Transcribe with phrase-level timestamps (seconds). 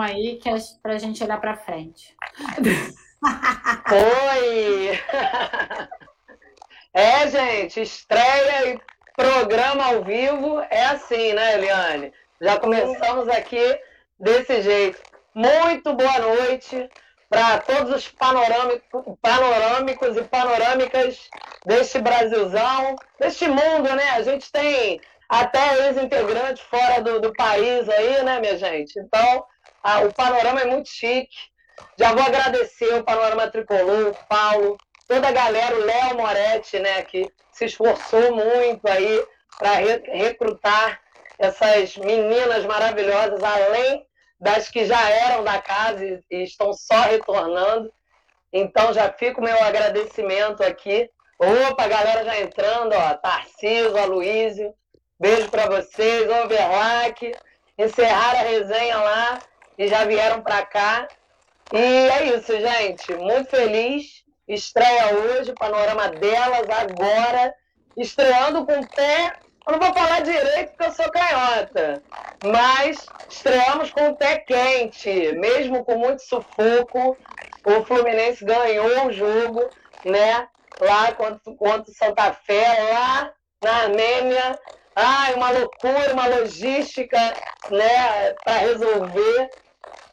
[0.00, 2.14] aí que é para a gente olhar para frente.
[3.92, 4.98] Oi!
[6.94, 8.80] É, gente, estreia e
[9.14, 12.12] programa ao vivo é assim, né, Eliane?
[12.40, 13.78] Já começamos aqui
[14.18, 15.00] desse jeito.
[15.34, 16.88] Muito boa noite
[17.28, 21.28] para todos os panorâmicos e panorâmicas
[21.66, 24.10] deste Brasilzão, deste mundo, né?
[24.12, 24.98] A gente tem
[25.28, 28.98] até ex-integrantes fora do, do, país aí, né, minha gente?
[28.98, 29.44] Então,
[29.88, 31.36] a, o panorama é muito chique.
[31.96, 37.02] Já vou agradecer o Panorama Tricolor, o Paulo, toda a galera, o Léo Moretti, né,
[37.02, 39.24] que se esforçou muito aí
[39.56, 41.00] para re recrutar
[41.38, 44.04] essas meninas maravilhosas, além
[44.38, 47.90] das que já eram da casa e, estão só retornando.
[48.52, 51.08] Então já fica o meu agradecimento aqui.
[51.38, 54.74] Opa, a galera já entrando, ó, Tarcísio, Aloísio,
[55.18, 57.32] beijo para vocês, Overlack,
[57.78, 59.38] encerraram a resenha lá
[59.78, 61.08] e já vieram para cá.
[61.72, 67.54] E é isso, gente, muito feliz, estreia hoje, panorama delas agora,
[67.96, 69.38] estreando com o pé
[69.68, 72.02] eu não vou falar direito porque eu sou canhota,
[72.42, 77.18] mas estreamos com o pé quente, mesmo com muito sufoco.
[77.66, 79.68] O Fluminense ganhou o jogo,
[80.06, 80.48] né?
[80.80, 83.30] Lá contra, contra o Santa Fé, lá
[83.62, 84.58] na Armênia.
[84.96, 87.18] Ai, uma loucura, uma logística,
[87.70, 89.50] né, para resolver.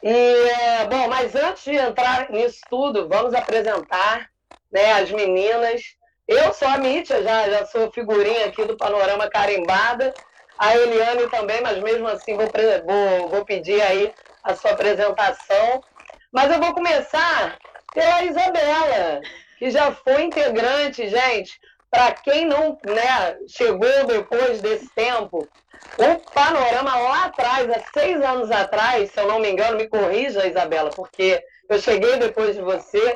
[0.02, 4.28] E, bom, mas antes de entrar nisso tudo, vamos apresentar
[4.70, 5.82] né, as meninas
[6.28, 10.12] eu sou a Mítia, já, já sou figurinha aqui do Panorama Carimbada.
[10.58, 12.50] A Eliane também, mas mesmo assim vou,
[12.84, 15.84] vou, vou pedir aí a sua apresentação.
[16.32, 17.56] Mas eu vou começar
[17.94, 19.20] pela Isabela,
[19.56, 21.60] que já foi integrante, gente.
[21.88, 25.48] Para quem não né, chegou depois desse tempo,
[25.98, 30.46] o panorama lá atrás, há seis anos atrás, se eu não me engano, me corrija,
[30.46, 33.14] Isabela, porque eu cheguei depois de você,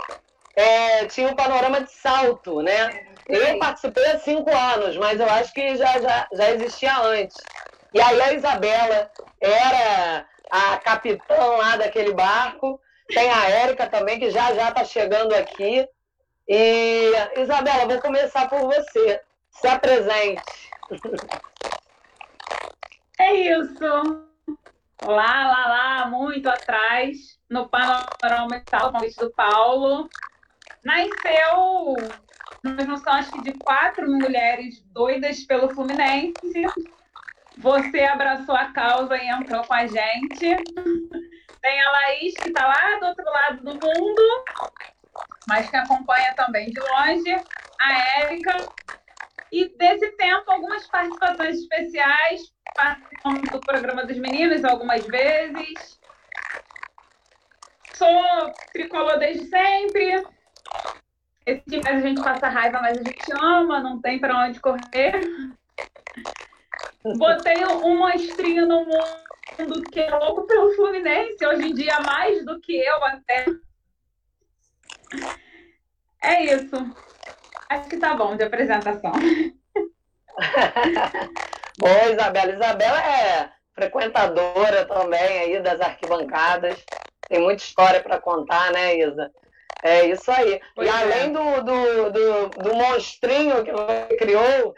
[0.56, 3.06] é, tinha um panorama de salto, né?
[3.28, 7.36] Eu participei há cinco anos, mas eu acho que já, já, já existia antes.
[7.94, 9.10] E aí a Isabela
[9.40, 12.80] era a capitã lá daquele barco.
[13.08, 15.88] Tem a Érica também, que já já está chegando aqui.
[16.48, 19.20] E, Isabela, vou começar por você.
[19.52, 20.42] Se apresente.
[23.20, 23.84] É isso.
[25.04, 30.08] Lá, lá, lá, muito atrás, no panorama convite do Paulo
[30.82, 31.96] nasceu
[32.64, 36.64] uma junção, acho que de quatro mulheres doidas pelo Fluminense.
[37.58, 40.56] Você abraçou a causa e entrou com a gente.
[41.60, 44.44] Tem a Laís, que está lá do outro lado do mundo,
[45.46, 47.36] mas que acompanha também de longe.
[47.78, 48.56] A Érica.
[49.52, 52.42] E desse tempo, algumas participações especiais,
[52.74, 55.98] participando do programa dos meninos algumas vezes.
[57.94, 60.24] Sou tricolor desde sempre,
[61.50, 65.20] esse tipo a gente passa raiva, mas a gente ama, não tem para onde correr.
[67.16, 72.60] Botei um monstrinho no mundo que é louco pelo Fluminense, hoje em dia mais do
[72.60, 73.46] que eu até.
[76.22, 76.76] É isso.
[77.68, 79.12] Acho que tá bom de apresentação.
[81.80, 82.52] Bom, Isabela.
[82.52, 86.84] Isabela é frequentadora também aí das arquibancadas.
[87.26, 89.30] Tem muita história para contar, né, Isa?
[89.82, 90.60] É isso aí.
[90.74, 90.94] Pois e é.
[90.94, 94.74] além do, do, do, do, monstrinho que você criou,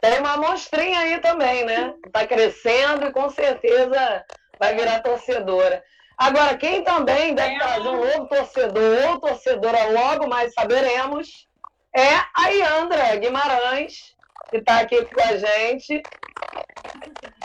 [0.00, 1.92] tem uma monstrinha aí também, né?
[2.06, 4.24] Está crescendo e com certeza
[4.58, 5.82] vai virar torcedora.
[6.16, 11.46] Agora, quem também deve trazer um novo torcedor ou torcedora logo mais saberemos
[11.94, 14.14] é a Iandra Guimarães,
[14.48, 16.02] que está aqui com a gente.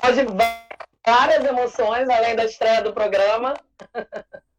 [0.07, 0.25] Hoje
[1.05, 3.53] várias emoções, além da estreia do programa.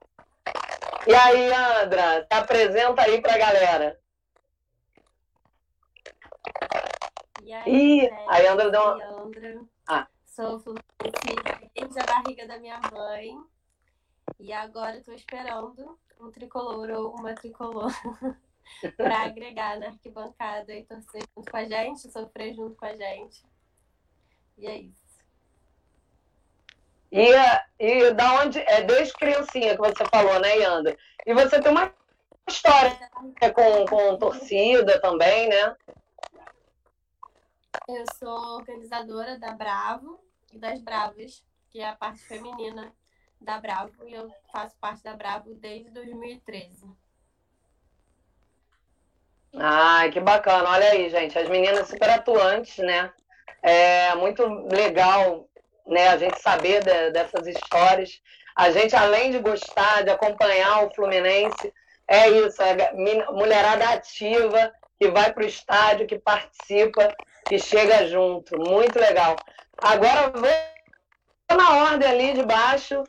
[1.04, 4.00] E aí, Andra, se apresenta aí pra galera.
[7.42, 9.04] E aí, Ih, aí Andra deu uma.
[9.04, 9.64] Andra.
[9.88, 10.06] Ah.
[10.24, 13.36] Sou fluminense desde a barriga da minha mãe.
[14.38, 17.90] E agora estou esperando um tricolor ou uma tricolor
[18.96, 23.44] para agregar na arquibancada e torcer junto com a gente, sofrer junto com a gente.
[24.58, 25.02] E é isso.
[27.10, 27.30] E,
[27.78, 28.58] e da onde.
[28.60, 30.96] É desde criancinha que você falou, né, Yanda?
[31.26, 31.92] E você tem uma
[32.48, 32.96] história
[33.54, 35.76] com, com torcida também, né?
[37.88, 40.20] Eu sou organizadora da Bravo
[40.52, 42.92] e das Bravas, que é a parte feminina
[43.40, 46.86] da Bravo, e eu faço parte da Bravo desde 2013.
[49.54, 50.70] Ai, que bacana.
[50.70, 53.12] Olha aí, gente, as meninas super atuantes, né?
[53.62, 55.46] É muito legal
[55.86, 58.20] né, a gente saber de, dessas histórias.
[58.56, 61.72] A gente, além de gostar, de acompanhar o Fluminense,
[62.06, 62.92] é isso, é
[63.32, 67.14] mulherada ativa, que vai para o estádio, que participa,
[67.46, 68.58] que chega junto.
[68.58, 69.36] Muito legal.
[69.82, 73.02] Agora vou na ordem ali de baixo.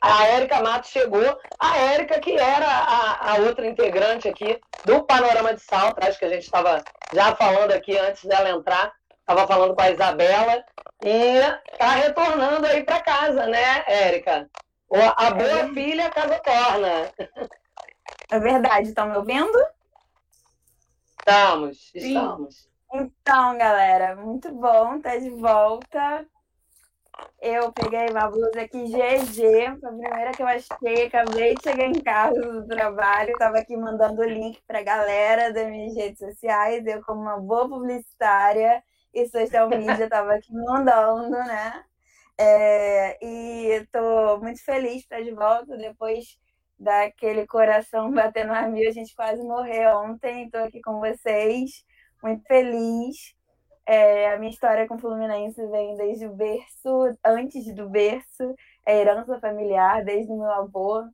[0.00, 1.38] A Érica Matos chegou.
[1.58, 6.24] A Érica, que era a, a, outra integrante aqui do Panorama de Salto, acho que
[6.24, 6.82] a gente estava
[7.12, 8.92] já falando aqui antes dela entrar,
[9.28, 10.64] estava falando com a Isabela,
[11.04, 11.38] e
[11.72, 14.48] está retornando aí para casa, né, Érica?
[15.16, 15.68] A boa é.
[15.72, 17.10] filha, casa torna.
[18.30, 19.58] É verdade, estão me ouvindo?
[21.18, 22.68] Estamos, estamos.
[22.92, 26.24] Então, galera, muito bom estar de volta.
[27.40, 31.86] Eu peguei uma blusa aqui GG, foi a primeira que eu achei, acabei de chegar
[31.86, 36.18] em casa do trabalho, estava aqui mandando o link para a galera das minhas redes
[36.18, 38.82] sociais, eu como uma boa publicitária
[39.16, 41.84] e social media estava aqui mandando, né?
[42.38, 46.38] É, e estou muito feliz estar de volta depois
[46.78, 51.82] daquele coração batendo a mil, a gente quase morreu ontem, estou aqui com vocês,
[52.22, 53.34] muito feliz.
[53.86, 58.54] É, a minha história com o Fluminense vem desde o berço, antes do berço,
[58.84, 61.04] é herança familiar, desde o meu avô.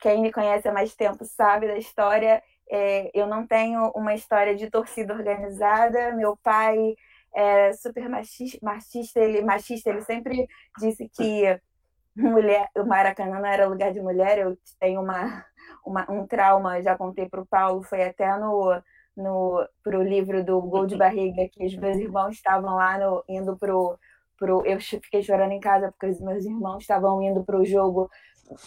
[0.00, 2.42] Quem me conhece há mais tempo sabe da história.
[2.68, 6.12] É, eu não tenho uma história de torcida organizada.
[6.14, 6.96] Meu pai
[7.34, 10.46] é super machista, machista, ele, machista, ele sempre
[10.78, 11.60] disse que
[12.16, 14.38] mulher, o Maracanã não era lugar de mulher.
[14.38, 15.44] Eu tenho uma,
[15.84, 18.82] uma um trauma, já contei para o Paulo, foi até no
[19.16, 23.56] no pro livro do Gol de Barriga, que os meus irmãos estavam lá no, indo
[23.56, 23.98] pro,
[24.38, 24.64] pro.
[24.66, 28.10] Eu fiquei chorando em casa porque os meus irmãos estavam indo pro jogo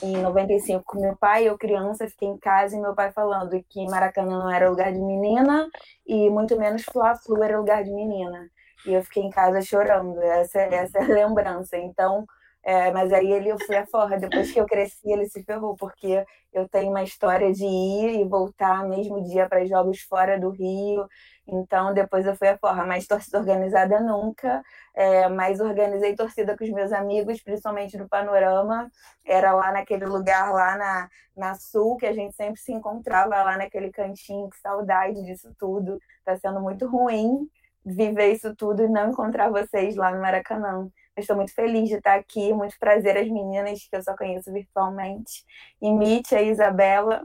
[0.01, 3.85] em 95 com meu pai, eu criança, fiquei em casa e meu pai falando que
[3.85, 5.67] Maracanã não era lugar de menina
[6.05, 8.49] e muito menos Fla-Flu era lugar de menina.
[8.85, 11.77] E eu fiquei em casa chorando, essa, essa é a lembrança.
[11.77, 12.25] Então,
[12.65, 14.17] é, mas aí ele eu fui a forra.
[14.17, 18.23] Depois que eu cresci, ele se ferrou, porque eu tenho uma história de ir e
[18.27, 21.07] voltar mesmo dia para jogos fora do Rio.
[21.47, 22.83] Então, depois eu fui a forra.
[22.85, 24.63] Mas torcida organizada nunca.
[24.95, 28.89] É, mas organizei torcida com os meus amigos, principalmente no Panorama.
[29.23, 33.57] Era lá naquele lugar, lá na, na Sul, que a gente sempre se encontrava, lá
[33.57, 34.49] naquele cantinho.
[34.49, 35.99] Que saudade disso tudo.
[36.19, 37.47] Está sendo muito ruim
[37.85, 40.89] viver isso tudo e não encontrar vocês lá no Maracanã.
[41.15, 45.45] Estou muito feliz de estar aqui, muito prazer as meninas que eu só conheço virtualmente.
[45.81, 47.23] E Mitch, a Isabela,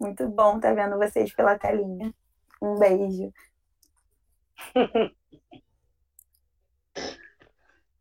[0.00, 2.14] muito bom estar vendo vocês pela telinha.
[2.62, 3.32] Um beijo.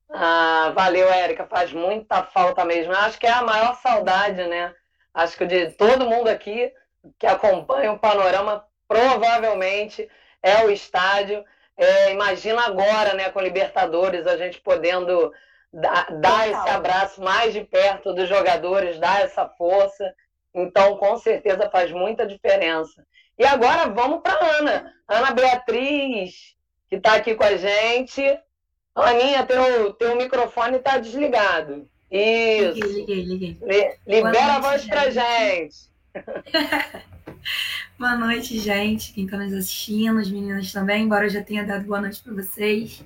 [0.10, 1.46] ah, valeu, Érica.
[1.48, 2.94] Faz muita falta mesmo.
[2.94, 4.74] Acho que é a maior saudade, né?
[5.14, 6.72] Acho que de todo mundo aqui
[7.20, 10.10] que acompanha o panorama, provavelmente
[10.42, 11.44] é o estádio.
[11.78, 15.32] É, imagina agora, né, com Libertadores, a gente podendo
[15.72, 20.14] dar, dar esse abraço mais de perto dos jogadores, dar essa força.
[20.54, 23.06] Então, com certeza faz muita diferença.
[23.38, 24.94] E agora vamos para Ana.
[25.08, 26.56] Ana Beatriz,
[26.90, 28.22] que está aqui com a gente.
[28.96, 31.86] Aninha, teu, teu microfone está desligado.
[32.10, 32.80] Isso.
[32.80, 33.98] Liguei, liguei, liguei.
[34.08, 35.76] libera a voz para gente.
[38.00, 39.14] boa noite, gente.
[39.14, 42.34] Quem está nos assistindo, as meninas também, embora eu já tenha dado boa noite para
[42.34, 43.04] vocês.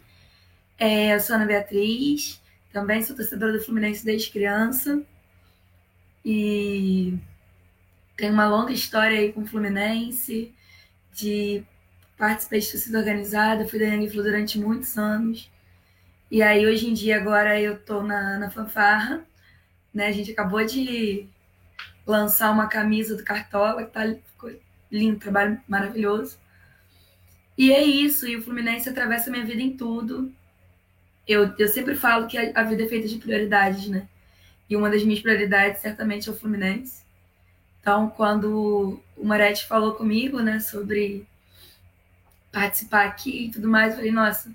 [0.78, 2.42] É, eu sou Ana Beatriz,
[2.72, 5.02] também sou torcedora do Fluminense desde criança.
[6.24, 7.18] E
[8.16, 10.54] tenho uma longa história aí com o Fluminense,
[11.14, 11.64] de
[12.18, 15.50] participei de torcida organizada, fui da Young Flu durante muitos anos.
[16.30, 19.26] E aí, hoje em dia, agora eu tô na, na fanfarra,
[19.94, 20.08] né?
[20.08, 21.28] A gente acabou de
[22.10, 24.16] lançar uma camisa do Cartola, que tá
[24.92, 26.40] lindo, trabalho maravilhoso.
[27.58, 30.34] E é isso, e o Fluminense atravessa minha vida em tudo.
[31.28, 34.08] Eu, eu sempre falo que a, a vida é feita de prioridades, né?
[34.68, 37.04] E uma das minhas prioridades certamente é o Fluminense.
[37.82, 41.28] Então, quando o Moretti falou comigo, né, sobre
[42.52, 44.52] participar aqui e tudo mais, eu falei, nossa,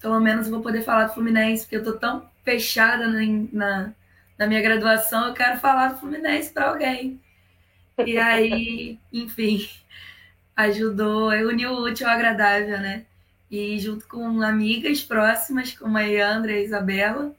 [0.00, 3.20] pelo menos eu vou poder falar do Fluminense, porque eu tô tão fechada na,
[3.52, 3.92] na,
[4.38, 7.20] na minha graduação, eu quero falar do Fluminense para alguém.
[8.04, 9.68] E aí, enfim,
[10.56, 13.06] ajudou, uniu o útil ao agradável, né?
[13.50, 17.34] E junto com amigas próximas, como a Yandra e a Isabela,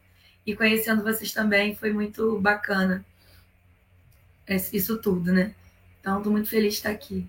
[0.46, 3.04] e conhecendo vocês também, foi muito bacana
[4.48, 5.54] isso tudo, né?
[6.00, 7.28] Então, estou muito feliz de estar aqui.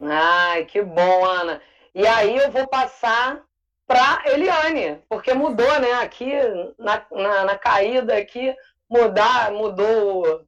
[0.00, 1.60] Ai, que bom, Ana.
[1.94, 3.42] E aí eu vou passar
[3.86, 5.94] para Eliane, porque mudou, né?
[5.94, 6.30] Aqui
[6.78, 8.54] na, na, na caída aqui
[8.90, 10.44] mudar, mudou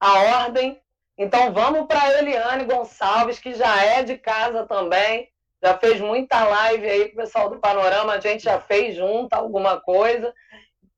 [0.00, 0.80] a ordem.
[1.16, 5.28] Então vamos para Eliane Gonçalves, que já é de casa também,
[5.62, 9.32] já fez muita live aí com o pessoal do Panorama, a gente já fez junto
[9.32, 10.34] alguma coisa.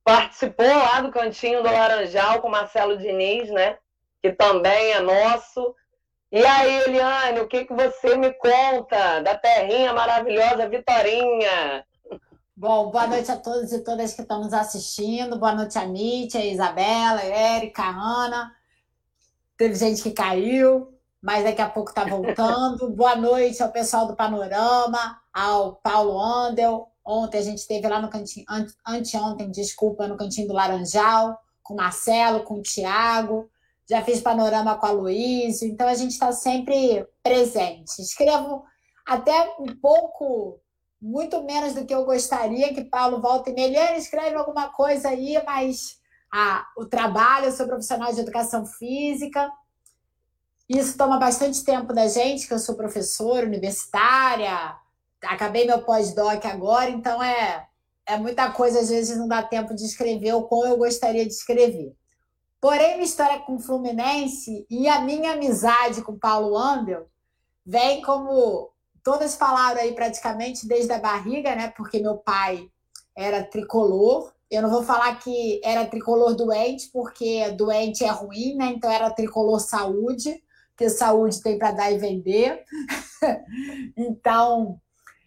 [0.02, 3.76] participou lá do Cantinho do Laranjal com Marcelo Diniz, né?
[4.22, 5.74] Que também é nosso.
[6.32, 11.84] E aí, Eliane, o que, que você me conta da terrinha maravilhosa Vitorinha?
[12.56, 15.38] Bom, boa noite a todos e todas que estão nos assistindo.
[15.38, 18.56] Boa noite a Mítia, a Isabela, a Érica, a Ana.
[19.58, 20.88] Teve gente que caiu,
[21.20, 22.88] mas daqui a pouco está voltando.
[22.96, 26.90] boa noite ao pessoal do Panorama, ao Paulo Andel.
[27.04, 28.46] Ontem a gente esteve lá no cantinho,
[28.86, 33.50] anteontem, desculpa, no cantinho do Laranjal, com o Marcelo, com o Tiago
[33.88, 38.02] já fiz panorama com a Luísa, então a gente está sempre presente.
[38.02, 38.64] Escrevo
[39.06, 40.60] até um pouco,
[41.06, 45.40] muito menos do que eu gostaria que Paulo volte e Meliane escreve alguma coisa aí,
[45.46, 46.00] mas
[46.34, 49.48] ah, o trabalho, eu sou profissional de educação física,
[50.68, 54.74] isso toma bastante tempo da gente, que eu sou professora universitária,
[55.22, 57.68] acabei meu pós-doc agora, então é,
[58.04, 61.32] é muita coisa, às vezes não dá tempo de escrever o como eu gostaria de
[61.32, 61.94] escrever.
[62.60, 67.08] Porém, minha história com o Fluminense e a minha amizade com Paulo Ambel
[67.64, 68.72] vem como
[69.06, 71.72] todas falaram aí praticamente desde a barriga, né?
[71.76, 72.68] Porque meu pai
[73.16, 74.32] era tricolor.
[74.50, 78.66] Eu não vou falar que era tricolor doente, porque doente é ruim, né?
[78.66, 80.42] Então era tricolor saúde,
[80.76, 82.64] que saúde tem para dar e vender.
[83.96, 84.80] então,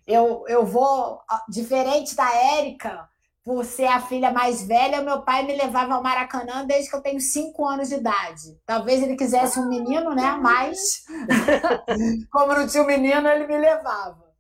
[0.06, 3.09] eu, eu vou, diferente da Érica,
[3.50, 7.02] por ser a filha mais velha, meu pai me levava ao Maracanã desde que eu
[7.02, 8.56] tenho cinco anos de idade.
[8.64, 10.38] Talvez ele quisesse um menino, né?
[10.40, 11.04] Mas,
[12.32, 14.32] como não tinha um menino, ele me levava.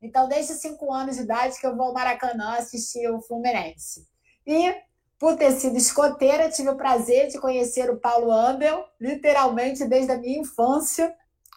[0.00, 4.08] Então, desde cinco anos de idade que eu vou ao Maracanã assistir o Fluminense.
[4.46, 4.74] E,
[5.18, 10.16] por ter sido escoteira, tive o prazer de conhecer o Paulo Ambel, literalmente desde a
[10.16, 11.14] minha infância,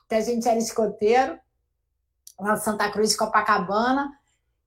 [0.10, 1.40] que a gente era escoteiro,
[2.38, 4.12] lá Santa Cruz de Copacabana.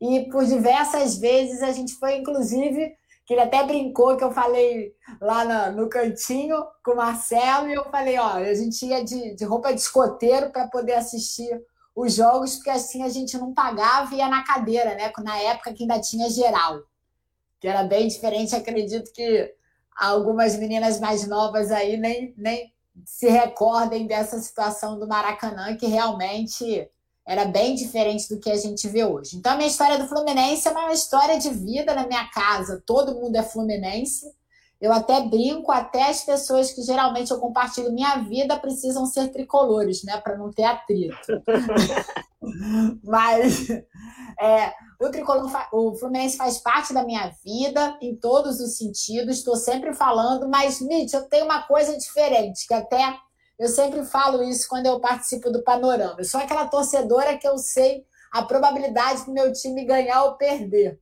[0.00, 4.94] E por diversas vezes a gente foi, inclusive, que ele até brincou que eu falei
[5.20, 9.34] lá no, no cantinho com o Marcelo, e eu falei, ó, a gente ia de,
[9.34, 11.60] de roupa de escoteiro para poder assistir
[11.94, 15.12] os jogos, porque assim a gente não pagava e ia na cadeira, né?
[15.18, 16.80] Na época que ainda tinha geral,
[17.60, 18.56] que era bem diferente.
[18.56, 19.54] Acredito que
[19.96, 22.72] algumas meninas mais novas aí nem, nem
[23.04, 26.88] se recordem dessa situação do Maracanã, que realmente
[27.30, 29.36] era bem diferente do que a gente vê hoje.
[29.36, 32.82] Então, a minha história do Fluminense é uma história de vida na minha casa.
[32.84, 34.26] Todo mundo é fluminense.
[34.80, 40.02] Eu até brinco, até as pessoas que geralmente eu compartilho minha vida precisam ser tricolores,
[40.02, 40.20] né?
[40.20, 41.16] Para não ter atrito.
[43.04, 43.70] Mas
[44.40, 49.38] é, o tricolor, o Fluminense faz parte da minha vida em todos os sentidos.
[49.38, 53.16] Estou sempre falando, mas Mitch, eu tenho uma coisa diferente que até
[53.60, 56.14] eu sempre falo isso quando eu participo do Panorama.
[56.16, 60.98] Eu sou aquela torcedora que eu sei a probabilidade do meu time ganhar ou perder.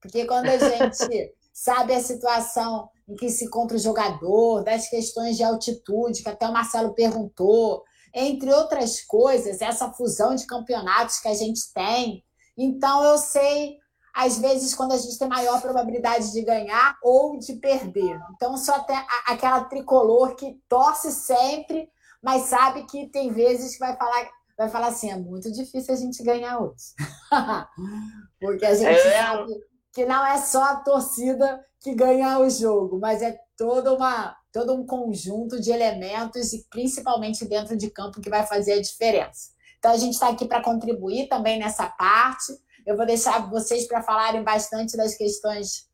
[0.00, 5.36] Porque quando a gente sabe a situação em que se encontra o jogador, das questões
[5.36, 11.28] de altitude, que até o Marcelo perguntou, entre outras coisas, essa fusão de campeonatos que
[11.28, 12.24] a gente tem.
[12.58, 13.76] Então, eu sei,
[14.12, 18.18] às vezes, quando a gente tem maior probabilidade de ganhar ou de perder.
[18.34, 21.88] Então, sou até aquela tricolor que torce sempre
[22.22, 25.96] mas sabe que tem vezes que vai falar, vai falar assim, é muito difícil a
[25.96, 26.94] gente ganhar hoje.
[28.40, 29.22] Porque a gente é.
[29.22, 29.52] sabe
[29.92, 34.74] que não é só a torcida que ganha o jogo, mas é toda uma, todo
[34.74, 39.50] um conjunto de elementos, e principalmente dentro de campo, que vai fazer a diferença.
[39.78, 42.52] Então, a gente está aqui para contribuir também nessa parte.
[42.86, 45.89] Eu vou deixar vocês para falarem bastante das questões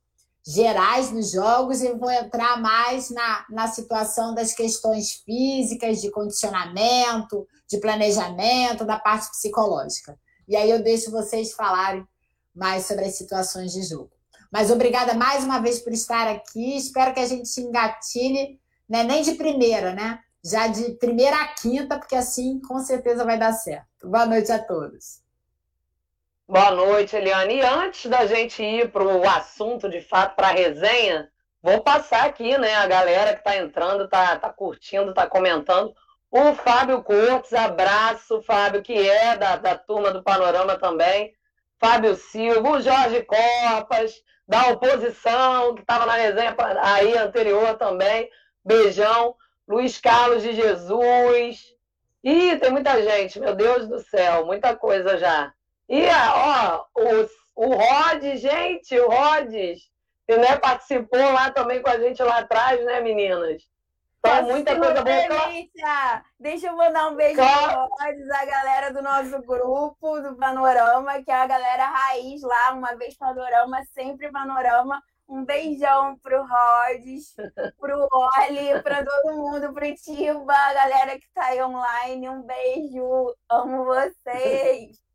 [0.47, 7.47] gerais dos jogos e vou entrar mais na, na situação das questões físicas, de condicionamento,
[7.69, 10.17] de planejamento, da parte psicológica.
[10.47, 12.07] E aí eu deixo vocês falarem
[12.55, 14.11] mais sobre as situações de jogo.
[14.53, 16.77] Mas obrigada mais uma vez por estar aqui.
[16.77, 19.03] Espero que a gente engatilhe, né?
[19.03, 20.21] nem de primeira, né?
[20.45, 24.09] Já de primeira a quinta, porque assim com certeza vai dar certo.
[24.09, 25.26] Boa noite a todos.
[26.49, 27.57] Boa noite, Eliane.
[27.57, 31.29] E antes da gente ir para o assunto, de fato, para a resenha,
[31.61, 32.73] vou passar aqui, né?
[32.77, 35.93] A galera que está entrando, está tá curtindo, está comentando.
[36.31, 41.35] O Fábio Cortes, abraço, Fábio, que é da, da turma do Panorama também.
[41.81, 44.15] Fábio Silva, o Jorge Copas,
[44.47, 48.31] da oposição, que estava na resenha aí anterior também.
[48.65, 49.35] Beijão.
[49.67, 51.75] Luiz Carlos de Jesus.
[52.23, 55.53] Ih, tem muita gente, meu Deus do céu, muita coisa já.
[55.89, 59.89] E, ó, o, o Rhodes, gente, o Rhodes,
[60.27, 63.63] que né, participou lá também com a gente lá atrás, né, meninas?
[64.19, 66.25] Então, muita coisa boa.
[66.39, 67.89] Deixa eu mandar um beijo claro.
[67.89, 72.73] para Rhodes, a galera do nosso grupo, do Panorama, que é a galera raiz lá,
[72.73, 75.01] uma vez Panorama, sempre Panorama.
[75.29, 77.35] Um beijão pro Rods,
[77.81, 82.29] pro Oli, pra todo mundo, pro Tiba, a galera que tá aí online.
[82.29, 85.06] Um beijo, amo vocês.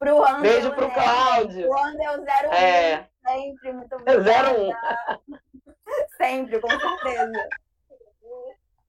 [0.00, 0.94] Pro Andel, Beijo pro né?
[0.94, 1.68] Cláudio.
[1.68, 3.06] O Andel 01, É.
[3.24, 4.50] sempre, muito obrigada.
[4.52, 4.72] 01.
[6.16, 7.48] Sempre, com certeza.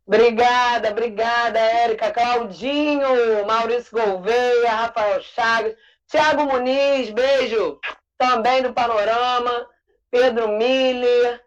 [0.06, 5.75] Obrigada, obrigada, Érica, Claudinho, Maurício Gouveia, Rafael Chagas,
[6.08, 7.80] Tiago Muniz, beijo
[8.18, 9.68] também do Panorama,
[10.12, 11.44] Pedro Miller,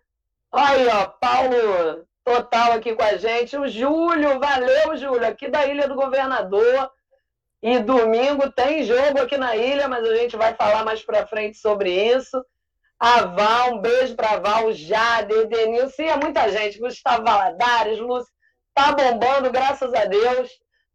[0.53, 5.87] aí, ó, Paulo Total aqui com a gente, o Júlio, valeu, Júlio, aqui da Ilha
[5.87, 6.91] do Governador.
[7.65, 11.57] E domingo tem jogo aqui na ilha, mas a gente vai falar mais pra frente
[11.57, 12.45] sobre isso.
[13.01, 18.31] A Val, um beijo pra Val, Jade, Edenilson, e é muita gente, Gustavo Valadares, Lúcio,
[18.75, 20.51] tá bombando, graças a Deus.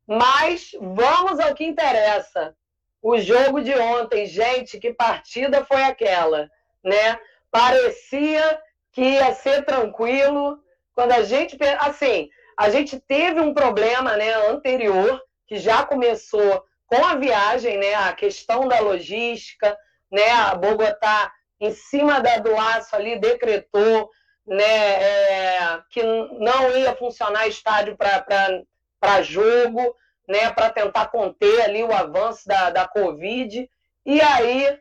[0.05, 2.55] Mas vamos ao que interessa.
[3.01, 6.47] O jogo de ontem, gente, que partida foi aquela,
[6.83, 7.19] né?
[7.49, 8.61] Parecia
[8.91, 10.59] que ia ser tranquilo.
[10.93, 17.03] Quando a gente, assim, a gente teve um problema, né, anterior, que já começou com
[17.03, 19.75] a viagem, né, a questão da logística,
[20.11, 24.09] né, a Bogotá em cima da, do aço ali decretou
[24.45, 29.95] né, é, que não ia funcionar estádio para jogo,
[30.27, 33.67] né, para tentar conter ali o avanço da, da Covid.
[34.05, 34.79] E aí,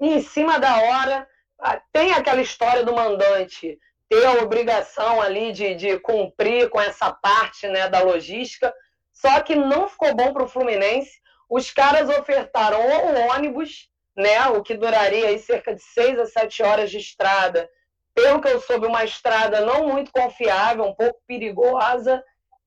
[0.00, 1.28] em cima da hora,
[1.92, 7.68] tem aquela história do mandante ter a obrigação ali de, de cumprir com essa parte
[7.68, 8.74] né, da logística,
[9.20, 11.20] só que não ficou bom para o Fluminense.
[11.48, 16.62] Os caras ofertaram o ônibus, né, o que duraria aí cerca de seis a sete
[16.62, 17.68] horas de estrada,
[18.14, 22.22] pelo que eu soube, uma estrada não muito confiável, um pouco perigosa,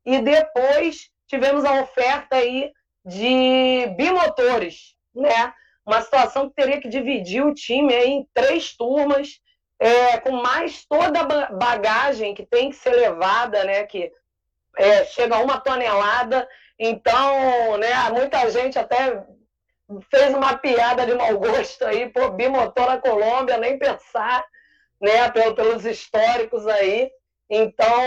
[0.05, 2.72] e depois tivemos a oferta aí
[3.05, 5.53] de bimotores, né?
[5.86, 9.41] Uma situação que teria que dividir o time aí em três turmas,
[9.79, 13.84] é, com mais toda a bagagem que tem que ser levada, né?
[13.84, 14.12] Que
[14.78, 16.48] é, chega a uma tonelada.
[16.80, 17.94] Então, né?
[18.12, 19.24] Muita gente até
[20.10, 24.43] fez uma piada de mau gosto aí, pô, bimotor na Colômbia, nem pensar
[25.02, 27.12] né, pelos históricos aí.
[27.50, 28.02] Então,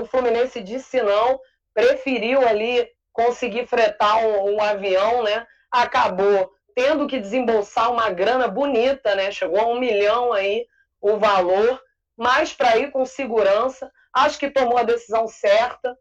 [0.00, 1.38] o Fluminense disse não,
[1.74, 5.46] preferiu ali conseguir fretar um, um, avião, né?
[5.70, 9.30] Acabou tendo que desembolsar uma grana bonita, né?
[9.32, 10.66] Chegou a um milhão aí
[11.00, 11.80] o valor,
[12.16, 15.96] mas para ir com segurança, acho que tomou a decisão certa.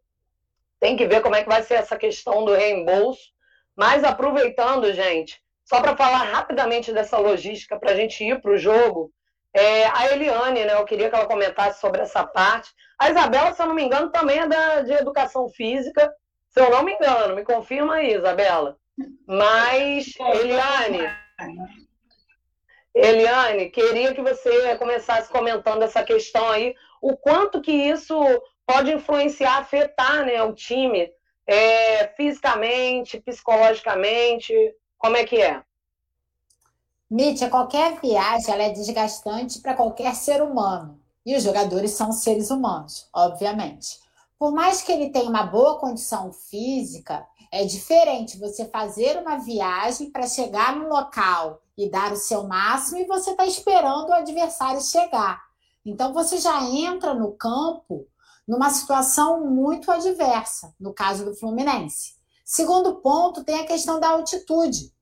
[0.80, 3.32] Tem que ver como é que vai ser essa questão do reembolso.
[3.75, 8.58] Mas aproveitando, gente, só para falar rapidamente dessa logística para a gente ir para o
[8.58, 9.12] jogo,
[9.53, 12.69] é, a Eliane, né, eu queria que ela comentasse sobre essa parte.
[12.99, 16.13] A Isabela, se eu não me engano, também é da, de educação física.
[16.49, 18.77] Se eu não me engano, me confirma aí, Isabela.
[19.27, 21.08] Mas, Eliane,
[23.00, 28.16] Eliane, queria que você começasse comentando essa questão aí, o quanto que isso
[28.66, 31.08] pode influenciar, afetar né, o time
[31.46, 34.54] é, fisicamente, psicologicamente,
[34.98, 35.62] como é que é?
[37.10, 41.00] Mítia, qualquer viagem ela é desgastante para qualquer ser humano.
[41.24, 44.00] E os jogadores são seres humanos, obviamente.
[44.40, 50.10] Por mais que ele tenha uma boa condição física, é diferente você fazer uma viagem
[50.10, 54.82] para chegar no local e dar o seu máximo e você está esperando o adversário
[54.82, 55.46] chegar.
[55.86, 58.08] Então você já entra no campo
[58.48, 62.16] numa situação muito adversa, no caso do Fluminense.
[62.44, 64.94] Segundo ponto, tem a questão da altitude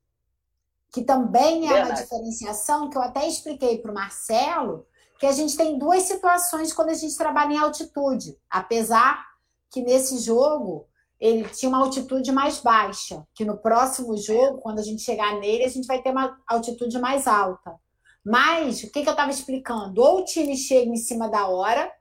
[0.92, 1.90] que também é Verdade.
[1.90, 4.88] uma diferenciação que eu até expliquei para o Marcelo,
[5.20, 9.26] que a gente tem duas situações quando a gente trabalha em altitude, apesar
[9.70, 10.88] que nesse jogo
[11.19, 15.63] ele tinha uma altitude mais baixa, que no próximo jogo, quando a gente chegar nele,
[15.63, 17.75] a gente vai ter uma altitude mais alta.
[18.23, 20.01] Mas o que, que eu estava explicando?
[20.01, 21.91] Ou o time chega em cima da hora,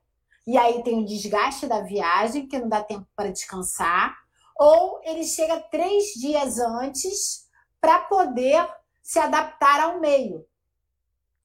[0.47, 4.15] e aí tem o desgaste da viagem, que não dá tempo para descansar,
[4.57, 7.45] ou ele chega três dias antes
[7.81, 8.67] para poder
[9.03, 10.47] se adaptar ao meio,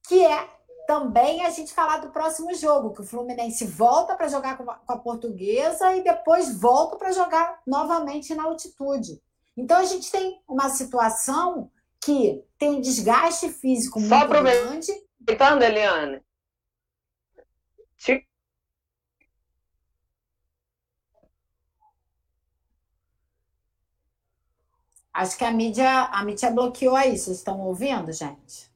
[0.08, 0.48] que é
[0.90, 4.98] também a gente falar do próximo jogo, que o Fluminense volta para jogar com a
[4.98, 9.22] portuguesa e depois volta para jogar novamente na altitude.
[9.56, 11.70] Então a gente tem uma situação
[12.04, 14.90] que tem um desgaste físico Só muito grande.
[15.22, 16.22] Aproveitando, Eliane.
[25.12, 27.16] Acho que a mídia, a mídia bloqueou aí.
[27.16, 28.69] Vocês estão ouvindo, gente?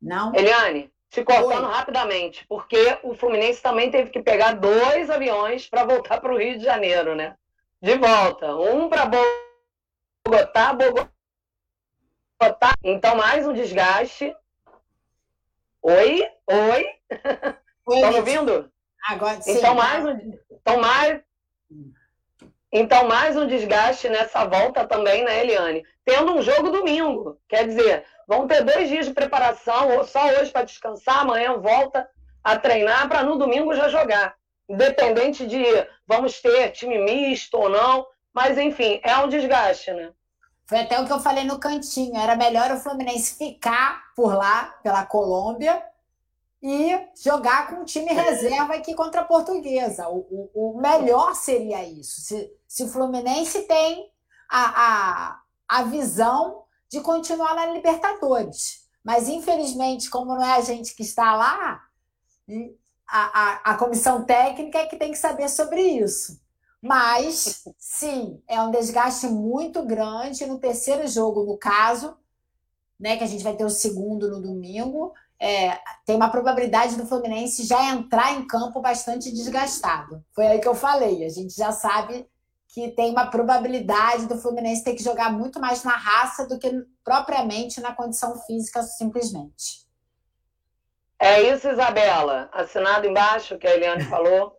[0.00, 0.34] Não?
[0.34, 1.72] Eliane, te cortando Oi.
[1.72, 6.58] rapidamente, porque o Fluminense também teve que pegar dois aviões para voltar para o Rio
[6.58, 7.36] de Janeiro, né?
[7.80, 8.54] De volta.
[8.56, 9.06] Um para
[10.24, 11.10] Bogotá, Bogotá.
[12.82, 14.34] Então, mais um desgaste.
[15.82, 16.28] Oi?
[16.48, 16.86] Oi?
[17.88, 18.72] Estão me ouvindo?
[19.08, 19.52] Agora, sim.
[19.52, 21.22] Então mais, um, então, mais,
[22.72, 25.84] então, mais um desgaste nessa volta também, né, Eliane?
[26.04, 27.40] Tendo um jogo domingo.
[27.48, 32.08] Quer dizer, vão ter dois dias de preparação, só hoje para descansar, amanhã volta
[32.42, 34.34] a treinar para no domingo já jogar.
[34.68, 35.62] Independente de
[36.06, 40.12] vamos ter time misto ou não, mas enfim, é um desgaste, né?
[40.66, 42.16] Foi até o que eu falei no cantinho.
[42.16, 45.80] Era melhor o Fluminense ficar por lá, pela Colômbia,
[46.60, 50.08] e jogar com o time reserva aqui contra a Portuguesa.
[50.08, 52.20] O, o, o melhor seria isso.
[52.20, 54.10] Se, se o Fluminense tem
[54.50, 58.86] a, a, a visão de continuar na Libertadores.
[59.04, 61.80] Mas, infelizmente, como não é a gente que está lá,
[63.08, 66.40] a, a, a comissão técnica é que tem que saber sobre isso.
[66.82, 72.16] Mas, sim, é um desgaste muito grande no terceiro jogo, no caso,
[72.98, 75.12] né, que a gente vai ter o segundo no domingo.
[75.38, 80.24] É, tem uma probabilidade do Fluminense já entrar em campo bastante desgastado.
[80.34, 81.24] Foi aí que eu falei.
[81.24, 82.26] A gente já sabe
[82.76, 86.70] que tem uma probabilidade do Fluminense ter que jogar muito mais na raça do que
[87.02, 89.86] propriamente na condição física, simplesmente.
[91.18, 92.50] É isso, Isabela.
[92.52, 94.58] Assinado embaixo que a Eliane falou.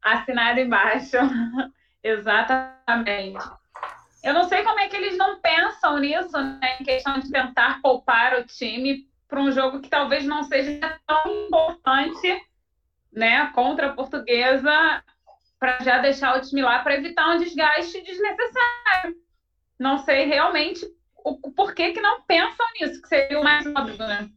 [0.00, 1.18] Assinado embaixo.
[2.02, 3.44] Exatamente.
[4.24, 7.82] Eu não sei como é que eles não pensam nisso, né, em questão de tentar
[7.82, 12.42] poupar o time para um jogo que talvez não seja tão importante,
[13.12, 15.04] né, contra a Portuguesa,
[15.62, 19.14] para já deixar o time lá para evitar um desgaste desnecessário.
[19.78, 24.28] Não sei realmente o, porquê que não pensam nisso, que seria o mais óbvio, né?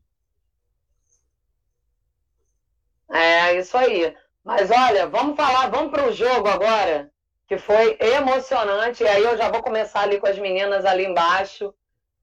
[3.11, 4.15] É, isso aí.
[4.43, 7.11] Mas olha, vamos falar, vamos para o jogo agora,
[7.47, 9.01] que foi emocionante.
[9.01, 11.73] E aí eu já vou começar ali com as meninas ali embaixo.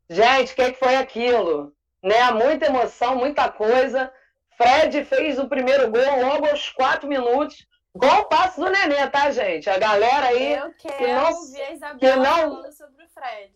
[0.08, 1.74] Gente, o que, que foi aquilo?
[2.00, 2.30] Né?
[2.30, 4.12] Muita emoção, muita coisa.
[4.56, 7.66] Fred fez o primeiro gol logo aos quatro minutos.
[7.94, 9.68] Gol passo do Nenê, tá, gente?
[9.68, 10.54] A galera aí.
[10.54, 13.52] Eu quero que não- ouvir a Isabela que não- falando sobre o Fred.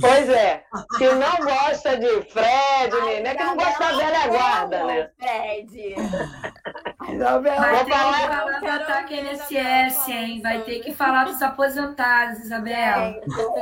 [0.00, 0.64] Pois é,
[0.98, 5.10] que não gosta de Fred, Nenê, que não gosta da velha guarda, né?
[5.18, 5.94] Fred.
[7.14, 10.40] Isabela, Vai ter que falar- falar do Quero ataque ouvir a NSS, Isabela hein?
[10.42, 13.14] Vai ter que falar dos aposentados, Isabela.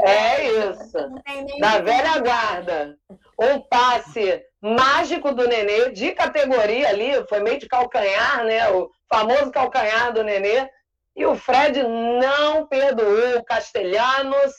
[0.04, 1.20] É isso.
[1.24, 2.98] Tem nem da velha guarda.
[3.38, 8.70] Um passe mágico do Nenê, de categoria ali, foi meio de calcanhar, né?
[8.70, 10.70] O famoso calcanhar do Nenê.
[11.14, 14.52] E o Fred não perdoou o Castelhanos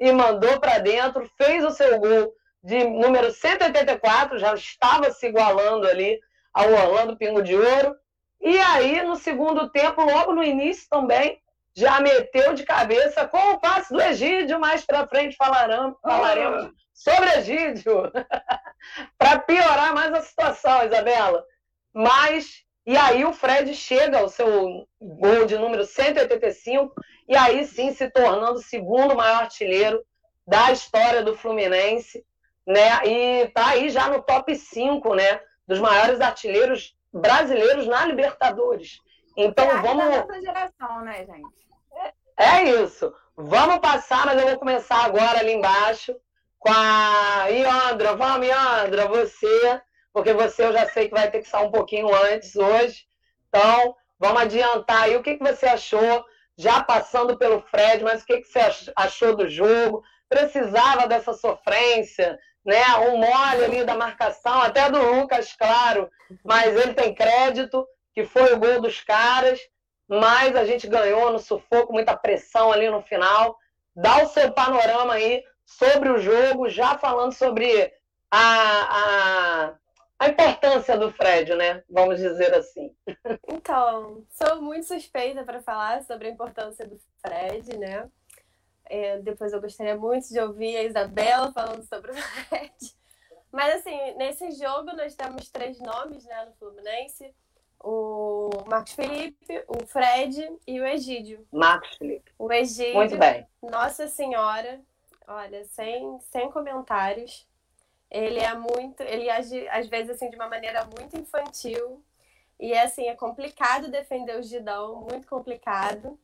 [0.00, 5.86] e mandou para dentro, fez o seu gol de número 184, já estava se igualando
[5.86, 6.18] ali
[6.52, 7.94] ao Orlando Pingo de Ouro.
[8.40, 11.40] E aí, no segundo tempo, logo no início também,
[11.76, 17.30] já meteu de cabeça com o passe do Egídio, mais para frente falarão, falaremos sobre
[17.38, 18.10] Egídio,
[19.16, 21.44] para piorar mais a situação, Isabela.
[21.94, 26.92] Mas, e aí o Fred chega ao seu gol de número 185,
[27.28, 30.02] e aí sim se tornando o segundo maior artilheiro
[30.46, 32.24] da história do Fluminense,
[32.66, 33.06] né?
[33.06, 35.40] E tá aí já no top 5, né?
[35.66, 38.98] Dos maiores artilheiros brasileiros na Libertadores.
[39.36, 40.26] Então Craque vamos.
[40.26, 41.60] da geração, né, gente?
[42.36, 43.12] É isso.
[43.36, 46.16] Vamos passar, mas eu vou começar agora ali embaixo
[46.58, 48.16] com a Iandra.
[48.16, 49.80] Vamos, Iandra, você,
[50.12, 53.04] porque você eu já sei que vai ter que sair um pouquinho antes hoje.
[53.48, 55.16] Então, vamos adiantar aí.
[55.16, 56.24] O que, que você achou,
[56.56, 60.02] já passando pelo Fred, mas o que, que você ach- achou do jogo?
[60.28, 62.84] Precisava dessa sofrência, né?
[63.08, 66.10] Um mole ali da marcação, até do Lucas, claro,
[66.44, 69.60] mas ele tem crédito, que foi o gol dos caras
[70.10, 73.56] mas a gente ganhou no sufoco, muita pressão ali no final.
[73.94, 77.92] Dá o seu panorama aí sobre o jogo, já falando sobre
[78.28, 78.40] a,
[78.90, 79.74] a,
[80.20, 81.82] a importância do Fred, né?
[81.88, 82.94] Vamos dizer assim.
[83.48, 88.06] Então, sou muito suspeita para falar sobre a importância do Fred, né?
[88.84, 92.94] É, depois eu gostaria muito de ouvir a Isabela falando sobre o Fred.
[93.50, 97.34] Mas, assim, nesse jogo nós temos três nomes, né, no Fluminense.
[97.82, 101.46] O Marcos Felipe, o Fred e o Egídio.
[101.50, 102.30] Marcos Felipe.
[102.38, 103.46] O Egídio, Muito bem.
[103.62, 104.82] Nossa Senhora,
[105.26, 107.48] olha, sem, sem comentários.
[108.10, 112.02] Ele é muito, ele age às vezes assim de uma maneira muito infantil.
[112.58, 116.18] E assim, é complicado defender o Gidão, muito complicado.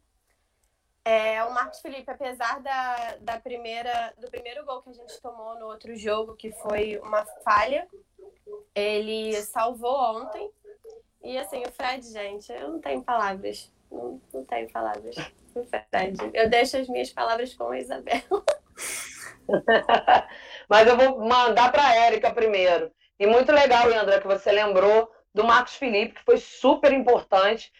[1.03, 5.57] É, o Marcos Felipe, apesar da, da primeira, do primeiro gol que a gente tomou
[5.59, 7.89] no outro jogo, que foi uma falha,
[8.75, 10.51] ele salvou ontem.
[11.23, 13.73] E assim, o Fred, gente, eu não tenho palavras.
[13.91, 15.17] Não, não tenho palavras.
[15.55, 16.19] O Fred.
[16.35, 18.45] Eu deixo as minhas palavras com a Isabela.
[20.69, 22.91] Mas eu vou mandar para a Érica primeiro.
[23.19, 27.73] E muito legal, Leandra, que você lembrou do Marcos Felipe, que foi super importante.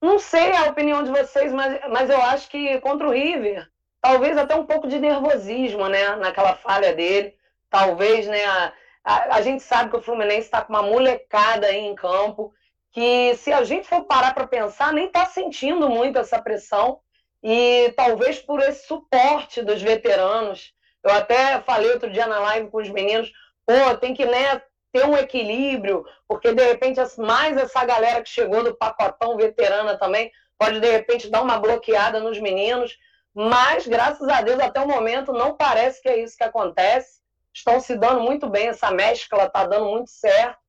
[0.00, 3.68] Não sei a opinião de vocês, mas, mas eu acho que contra o River,
[4.00, 6.16] talvez até um pouco de nervosismo, né?
[6.16, 7.34] Naquela falha dele.
[7.70, 8.44] Talvez, né?
[8.44, 8.72] A,
[9.04, 12.52] a, a gente sabe que o Fluminense está com uma molecada aí em campo,
[12.90, 17.00] que se a gente for parar para pensar, nem está sentindo muito essa pressão.
[17.42, 20.72] E talvez por esse suporte dos veteranos.
[21.02, 23.32] Eu até falei outro dia na live com os meninos,
[23.66, 24.62] pô, tem que né,
[24.92, 30.30] ter um equilíbrio, porque de repente mais essa galera que chegou do pacotão veterana também
[30.58, 32.96] pode de repente dar uma bloqueada nos meninos,
[33.34, 37.20] mas graças a Deus até o momento não parece que é isso que acontece.
[37.54, 40.62] Estão se dando muito bem, essa mescla está dando muito certo.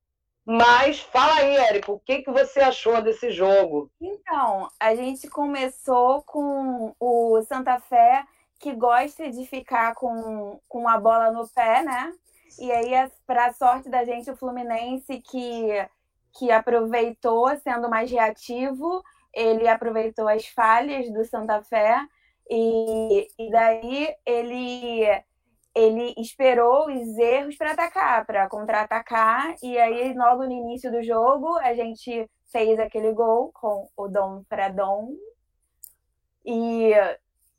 [0.46, 3.89] Mas fala aí, Érico, o que, que você achou desse jogo?
[4.02, 8.26] Então, a gente começou com o Santa Fé,
[8.63, 12.13] que gosta de ficar com, com a bola no pé, né?
[12.58, 15.86] E aí, é para sorte da gente, o Fluminense que,
[16.34, 21.99] que aproveitou, sendo mais reativo, ele aproveitou as falhas do Santa Fé
[22.49, 25.06] e, e daí ele
[25.76, 31.58] ele esperou os erros para atacar, para contra-atacar, e aí logo no início do jogo
[31.58, 34.43] a gente fez aquele gol com o Dom
[34.76, 35.15] Dom
[36.45, 36.93] E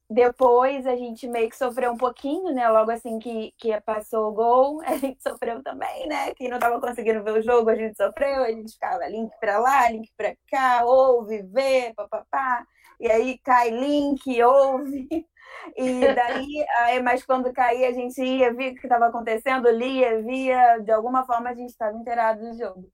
[0.08, 2.68] depois a gente meio que sofreu um pouquinho, né?
[2.68, 6.34] Logo assim que, que passou o gol, a gente sofreu também, né?
[6.34, 9.58] Quem não estava conseguindo ver o jogo, a gente sofreu, a gente ficava link para
[9.58, 12.66] lá, link para cá, ouve, vê, papapá.
[13.00, 15.08] E aí cai link, ouve.
[15.76, 20.20] E daí, aí, mas quando caía, a gente ia, via o que estava acontecendo, lia,
[20.22, 22.90] via, de alguma forma a gente estava inteirado do jogo.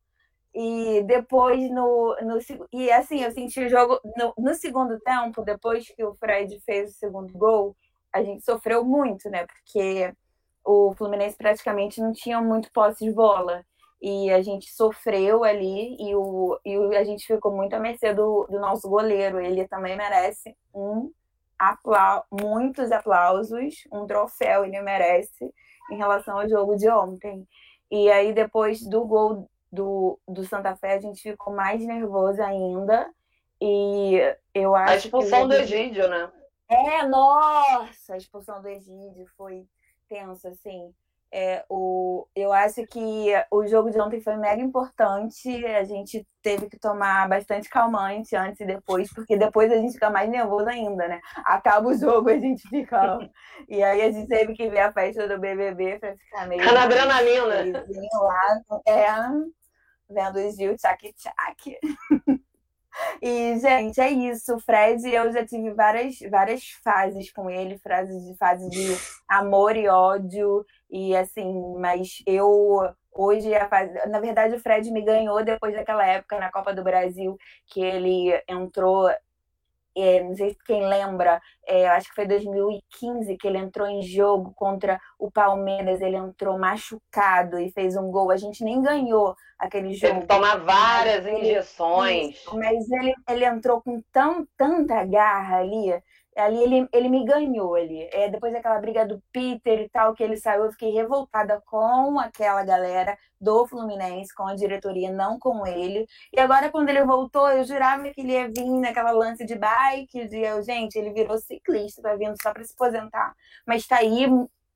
[0.54, 2.38] E depois, no, no,
[2.72, 6.90] e assim, eu senti o jogo no, no segundo tempo, depois que o Fred fez
[6.90, 7.76] o segundo gol,
[8.12, 9.46] a gente sofreu muito, né?
[9.46, 10.12] Porque
[10.64, 13.64] o Fluminense praticamente não tinha muito posse de bola.
[14.02, 18.14] E a gente sofreu ali e, o, e o, a gente ficou muito à mercê
[18.14, 19.38] do, do nosso goleiro.
[19.38, 21.12] Ele também merece um
[21.58, 25.52] apla muitos aplausos, um troféu ele merece
[25.90, 27.46] em relação ao jogo de ontem.
[27.90, 33.08] E aí, depois do gol do, do Santa Fé, a gente ficou mais nervoso ainda.
[33.60, 34.18] E
[34.54, 34.92] eu acho.
[34.92, 36.30] A expulsão do Egídio, né?
[36.68, 38.14] É, nossa!
[38.14, 39.66] A expulsão do Egídio foi
[40.08, 40.94] tenso, assim.
[41.32, 45.64] É, o, eu acho que o jogo de ontem foi mega importante.
[45.64, 50.10] A gente teve que tomar bastante calmante antes e depois, porque depois a gente fica
[50.10, 51.20] mais nervoso ainda, né?
[51.44, 53.18] Acaba o jogo, a gente fica.
[53.68, 56.62] e aí a gente teve que ver a festa do BBB para ficar meio.
[56.62, 57.86] Fica na adrenalina.
[58.12, 59.06] Lá, é,
[60.10, 61.78] vendo o Gil, tchac-tchac.
[63.22, 64.54] E, gente, é isso.
[64.54, 68.96] O Fred, eu já tive várias, várias fases com ele, fases de fase de
[69.28, 70.64] amor e ódio.
[70.90, 72.50] E assim, mas eu
[73.12, 73.92] hoje a fase.
[74.08, 78.32] Na verdade, o Fred me ganhou depois daquela época na Copa do Brasil, que ele
[78.48, 79.08] entrou
[80.00, 84.52] é, não sei quem lembra, é, acho que foi 2015 que ele entrou em jogo
[84.54, 88.30] contra o Palmeiras, ele entrou machucado e fez um gol.
[88.30, 90.14] A gente nem ganhou aquele jogo.
[90.14, 92.42] Teve que tomar várias injeções.
[92.52, 95.92] Mas ele, ele entrou com tão, tanta garra ali
[96.36, 98.08] ali ele, ele me ganhou ali.
[98.12, 102.18] É, depois daquela briga do Peter e tal, que ele saiu, eu fiquei revoltada com
[102.18, 106.06] aquela galera do Fluminense, com a diretoria, não com ele.
[106.32, 110.28] E agora, quando ele voltou, eu jurava que ele ia vir naquela lance de bike,
[110.28, 113.34] de eu, gente, ele virou ciclista, tá vindo só para se aposentar.
[113.66, 114.26] Mas tá aí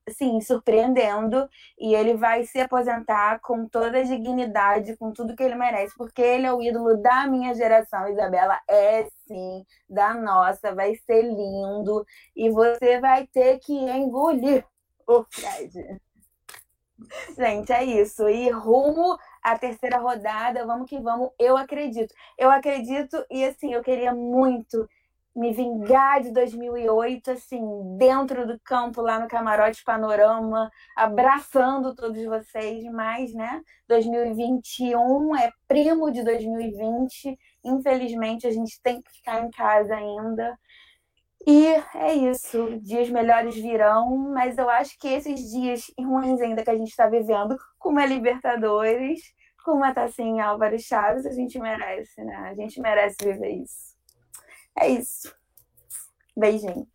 [0.06, 5.54] assim, surpreendendo e ele vai se aposentar com toda a dignidade, com tudo que ele
[5.54, 10.94] merece, porque ele é o ídolo da minha geração, Isabela, é sim, da nossa, vai
[11.06, 12.04] ser lindo
[12.36, 14.64] e você vai ter que engolir
[15.08, 16.00] o Fred.
[17.36, 18.28] Gente, é isso.
[18.28, 21.30] E rumo à terceira rodada, vamos que vamos.
[21.38, 22.14] Eu acredito.
[22.38, 24.88] Eu acredito e assim, eu queria muito
[25.34, 27.60] me vingar de 2008, assim,
[27.98, 36.10] dentro do campo, lá no Camarote Panorama, abraçando todos vocês, mas, né, 2021 é primo
[36.12, 40.58] de 2020, infelizmente a gente tem que ficar em casa ainda.
[41.46, 46.70] E é isso, dias melhores virão, mas eu acho que esses dias ruins ainda que
[46.70, 49.20] a gente está vivendo, como a Libertadores,
[49.64, 52.36] como a Tacinha Álvaro Chaves, a gente merece, né?
[52.50, 53.93] A gente merece viver isso.
[54.78, 55.34] É isso.
[56.36, 56.86] Beijinho.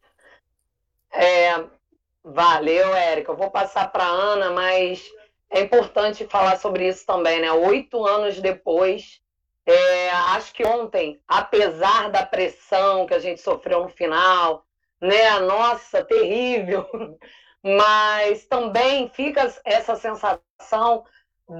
[1.12, 1.66] É,
[2.24, 3.32] valeu, Érica.
[3.32, 5.04] Eu vou passar para Ana, mas
[5.50, 7.52] é importante falar sobre isso também, né?
[7.52, 9.22] Oito anos depois,
[9.66, 14.66] é, acho que ontem, apesar da pressão que a gente sofreu no final,
[15.02, 15.40] né?
[15.40, 16.88] Nossa, terrível.
[17.64, 21.04] mas também fica essa sensação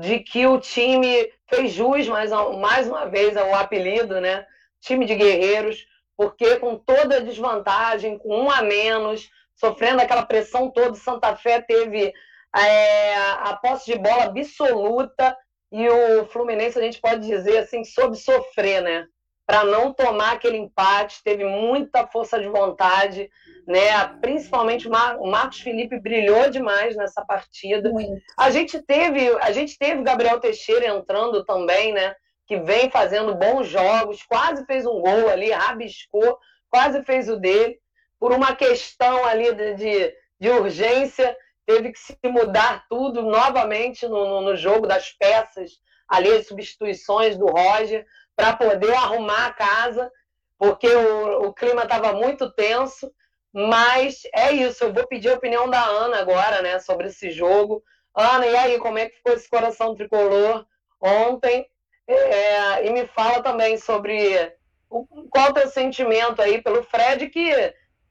[0.02, 4.46] de que o time fez jus mais, mais uma vez ao apelido, né?
[4.80, 5.86] Time de guerreiros,
[6.20, 11.62] porque com toda a desvantagem, com um a menos, sofrendo aquela pressão toda, Santa Fé
[11.62, 12.14] teve
[12.54, 15.34] é, a posse de bola absoluta
[15.72, 19.06] e o Fluminense, a gente pode dizer assim, soube sofrer, né?
[19.48, 23.30] Para não tomar aquele empate, teve muita força de vontade,
[23.66, 24.06] né?
[24.20, 27.90] Principalmente o, Mar o Marcos Felipe brilhou demais nessa partida.
[27.90, 28.22] Muito.
[28.38, 32.14] A gente teve, a gente teve Gabriel Teixeira entrando também, né?
[32.50, 36.38] Que vem fazendo bons jogos, quase fez um gol ali, rabiscou,
[36.70, 37.80] quase fez o dele,
[38.20, 41.38] por uma questão ali de, de, de urgência
[41.70, 47.38] teve que se mudar tudo novamente no, no, no jogo das peças, ali as substituições
[47.38, 50.12] do Roger, para poder arrumar a casa,
[50.58, 53.14] porque o, o clima estava muito tenso.
[53.54, 57.84] Mas é isso, eu vou pedir a opinião da Ana agora, né, sobre esse jogo.
[58.16, 60.66] Ana, e aí, como é que ficou esse coração tricolor
[61.00, 61.68] ontem?
[62.12, 64.54] É, e me fala também sobre
[64.90, 67.52] o, qual o teu sentimento aí pelo Fred, que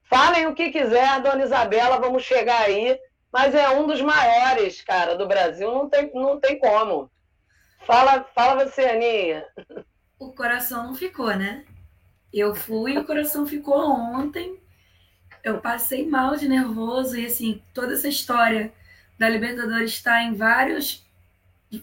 [0.05, 2.99] falem o que quiser, Dona Isabela, vamos chegar aí
[3.33, 5.71] mas é um dos maiores, cara, do Brasil.
[5.71, 7.11] Não tem, não tem como.
[7.87, 9.47] Fala, fala você, Aninha.
[10.19, 11.65] O coração não ficou, né?
[12.33, 14.61] Eu fui e o coração ficou ontem.
[15.45, 18.73] Eu passei mal de nervoso e, assim, toda essa história
[19.19, 21.07] da Libertadores estar em vários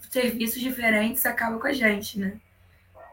[0.10, 2.38] serviços diferentes acaba com a gente, né?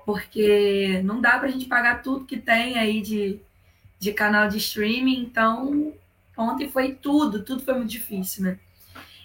[0.04, 3.40] Porque não dá pra gente pagar tudo que tem aí de,
[3.98, 5.94] de canal de streaming, então
[6.36, 8.58] Ontem foi tudo, tudo foi muito difícil, né?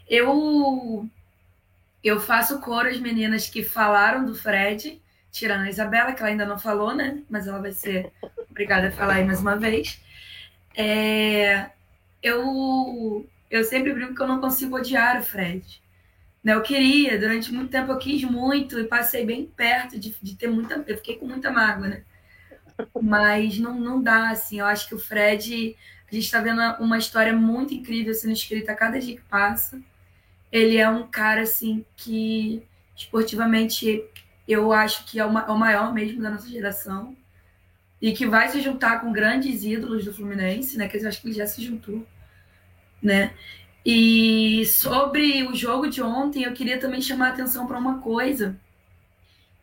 [0.09, 1.07] Eu
[2.03, 6.45] eu faço coro às meninas que falaram do Fred, tirando a Isabela, que ela ainda
[6.45, 7.23] não falou, né?
[7.29, 8.11] Mas ela vai ser
[8.49, 9.99] obrigada a falar aí mais uma vez.
[10.75, 11.71] É,
[12.21, 15.81] eu, eu sempre brinco que eu não consigo odiar o Fred.
[16.43, 16.53] Né?
[16.53, 20.47] Eu queria, durante muito tempo eu quis muito e passei bem perto de, de ter
[20.47, 20.83] muita.
[20.87, 22.03] Eu fiquei com muita mágoa, né?
[23.01, 24.59] Mas não, não dá, assim.
[24.59, 25.75] Eu acho que o Fred
[26.09, 29.81] a gente está vendo uma história muito incrível sendo escrita a cada dia que passa.
[30.51, 32.63] Ele é um cara, assim, que
[32.95, 34.05] esportivamente
[34.47, 37.15] eu acho que é o maior mesmo da nossa geração.
[38.01, 40.87] E que vai se juntar com grandes ídolos do Fluminense, né?
[40.87, 42.05] Que eu acho que ele já se juntou,
[43.01, 43.33] né?
[43.89, 48.59] E sobre o jogo de ontem, eu queria também chamar a atenção para uma coisa,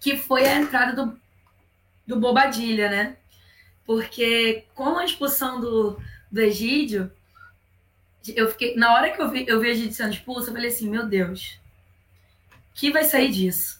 [0.00, 1.20] que foi a entrada do,
[2.06, 3.16] do Bobadilha, né?
[3.84, 6.00] Porque com a expulsão do,
[6.32, 7.12] do Egídio,
[8.34, 8.74] eu fiquei.
[8.76, 11.60] Na hora que eu vi, eu vi Egídio sendo expulso, eu falei assim, meu Deus,
[12.72, 13.78] que vai sair disso?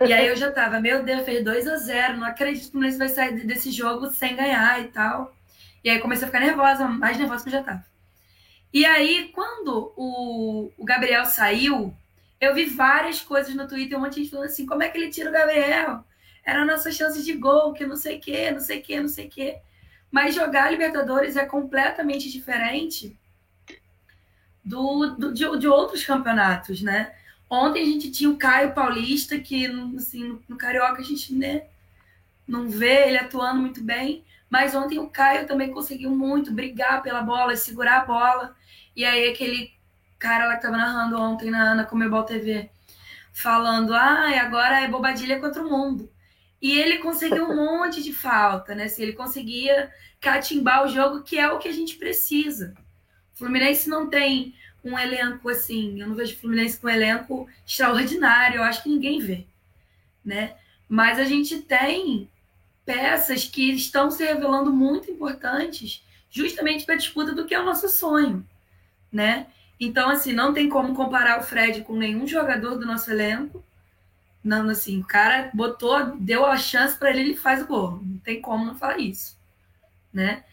[0.00, 2.98] E aí eu já tava, meu Deus, fez 2 a 0 não acredito que o
[2.98, 5.36] vai sair desse jogo sem ganhar e tal.
[5.84, 7.91] E aí comecei a ficar nervosa, mais nervosa que eu já tava.
[8.72, 11.94] E aí, quando o, o Gabriel saiu,
[12.40, 14.98] eu vi várias coisas no Twitter, um monte de gente falando assim, como é que
[14.98, 16.04] ele tira o Gabriel?
[16.44, 19.00] Era a nossa chance de gol, que não sei o quê, não sei o quê,
[19.00, 19.58] não sei o quê.
[20.10, 23.16] Mas jogar Libertadores é completamente diferente
[24.64, 27.14] do, do de, de, outros campeonatos, né?
[27.48, 31.64] Ontem a gente tinha o Caio Paulista, que assim, no, no Carioca a gente né,
[32.46, 37.22] não vê ele atuando muito bem, mas ontem o Caio também conseguiu muito brigar pela
[37.22, 38.56] bola, segurar a bola.
[38.94, 39.72] E aí aquele
[40.18, 42.70] cara lá que estava narrando ontem na, na Comebol TV,
[43.32, 46.10] falando, ah, agora é bobadilha contra o mundo.
[46.60, 48.84] E ele conseguiu um monte de falta, né?
[48.84, 52.74] Assim, ele conseguia catimbar o jogo, que é o que a gente precisa.
[53.34, 57.48] O Fluminense não tem um elenco assim, eu não vejo o Fluminense com um elenco
[57.66, 59.46] extraordinário, eu acho que ninguém vê,
[60.24, 60.56] né?
[60.88, 62.28] Mas a gente tem
[62.84, 67.64] peças que estão se revelando muito importantes, justamente para a disputa do que é o
[67.64, 68.44] nosso sonho,
[69.12, 69.46] né?
[69.78, 73.64] Então, assim, não tem como comparar o Fred com nenhum jogador do nosso elenco,
[74.44, 78.00] não, assim, o cara botou, deu a chance para ele, ele faz o gol.
[78.02, 79.38] Não tem como não falar isso,
[80.12, 80.44] né?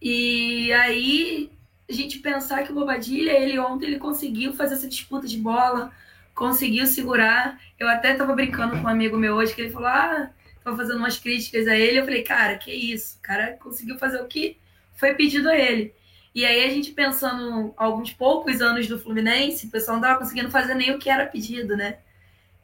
[0.00, 1.50] E aí
[1.88, 5.92] a gente pensar que o Bobadilha, ele ontem ele conseguiu fazer essa disputa de bola,
[6.34, 7.60] conseguiu segurar.
[7.78, 10.30] Eu até tava brincando com um amigo meu hoje que ele falou: "Ah,
[10.64, 12.00] tava fazendo umas críticas a ele".
[12.00, 13.18] Eu falei: "Cara, que isso?
[13.18, 14.58] O cara conseguiu fazer o que
[14.94, 15.94] foi pedido a ele".
[16.34, 20.50] E aí a gente pensando alguns poucos anos do Fluminense, o pessoal não tava conseguindo
[20.50, 21.98] fazer nem o que era pedido, né?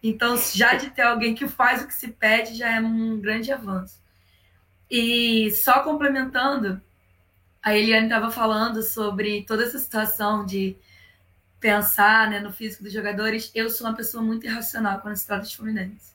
[0.02, 3.52] Então, já de ter alguém que faz o que se pede já é um grande
[3.52, 4.00] avanço.
[4.90, 6.80] E só complementando,
[7.62, 10.76] a Eliane estava falando sobre toda essa situação de
[11.60, 13.50] pensar né, no físico dos jogadores.
[13.54, 16.12] Eu sou uma pessoa muito irracional quando se trata de Fluminense.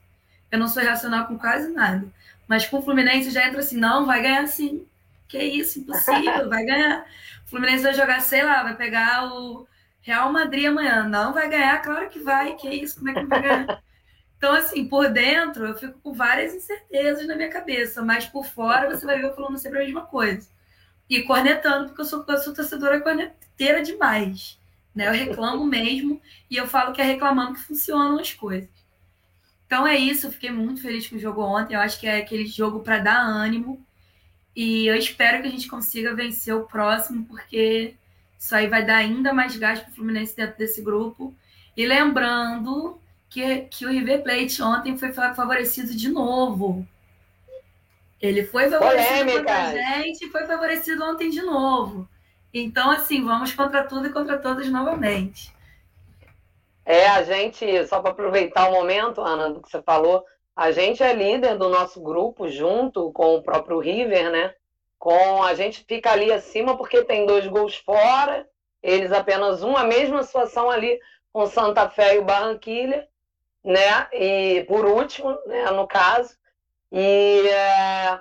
[0.49, 2.07] Eu não sou irracional com quase nada.
[2.47, 4.85] Mas com o Fluminense já entra assim, não, vai ganhar sim.
[5.27, 7.05] Que isso, impossível, vai ganhar.
[7.53, 9.67] O Fluminense vai jogar, sei lá, vai pegar o
[10.01, 11.07] Real Madrid amanhã.
[11.07, 11.79] Não vai ganhar?
[11.83, 12.55] Claro que vai.
[12.55, 13.83] Que isso, como é que vai ganhar?
[14.35, 18.89] Então, assim, por dentro eu fico com várias incertezas na minha cabeça, mas por fora
[18.89, 20.49] você vai ver eu falando sempre a mesma coisa.
[21.09, 24.59] E cornetando, porque eu sou, eu sou torcedora corneteira demais.
[24.93, 25.07] Né?
[25.07, 28.69] Eu reclamo mesmo e eu falo que é reclamando que funcionam as coisas.
[29.65, 31.75] Então é isso, eu fiquei muito feliz com o jogo ontem.
[31.75, 33.81] Eu acho que é aquele jogo para dar ânimo.
[34.55, 37.95] E eu espero que a gente consiga vencer o próximo, porque
[38.37, 41.35] isso aí vai dar ainda mais gás para o Fluminense dentro desse grupo.
[41.75, 42.99] E lembrando
[43.29, 46.87] que, que o River Plate ontem foi favorecido de novo.
[48.21, 52.07] Ele foi favorecido contra a gente e foi favorecido ontem de novo.
[52.53, 55.51] Então, assim, vamos contra tudo e contra todos novamente.
[56.85, 60.23] É, a gente, só para aproveitar o momento, Ana, do que você falou,
[60.55, 64.53] a gente é líder do nosso grupo, junto com o próprio River, né?
[64.99, 68.47] Com a gente fica ali acima porque tem dois gols fora,
[68.81, 70.99] eles apenas um, a mesma situação ali
[71.31, 73.07] com Santa Fé e o Barranquilha
[73.63, 74.07] né?
[74.11, 76.35] E por último, né, no caso,
[76.91, 78.19] e é,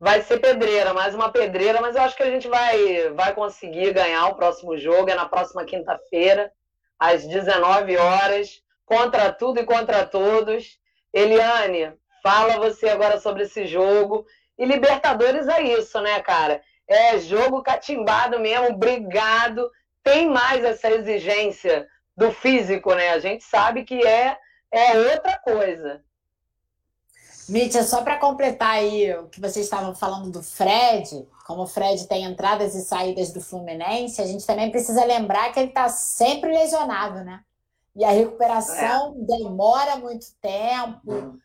[0.00, 3.92] vai ser pedreira, mais uma pedreira, mas eu acho que a gente vai, vai conseguir
[3.92, 6.50] ganhar o próximo jogo, é na próxima quinta-feira,
[6.98, 10.78] às 19 horas, contra tudo e contra todos.
[11.12, 11.92] Eliane,
[12.22, 14.26] fala você agora sobre esse jogo.
[14.58, 16.62] E Libertadores é isso, né, cara?
[16.86, 19.70] É jogo catimbado mesmo, brigado.
[20.02, 21.86] Tem mais essa exigência
[22.16, 23.10] do físico, né?
[23.10, 24.36] A gente sabe que é
[24.70, 26.02] é outra coisa.
[27.48, 32.06] Mítia, só para completar aí o que vocês estavam falando do Fred, como o Fred
[32.06, 36.50] tem entradas e saídas do Fluminense, a gente também precisa lembrar que ele está sempre
[36.50, 37.40] lesionado, né?
[37.98, 39.24] E a recuperação é.
[39.24, 41.12] demora muito tempo.
[41.12, 41.36] Hum.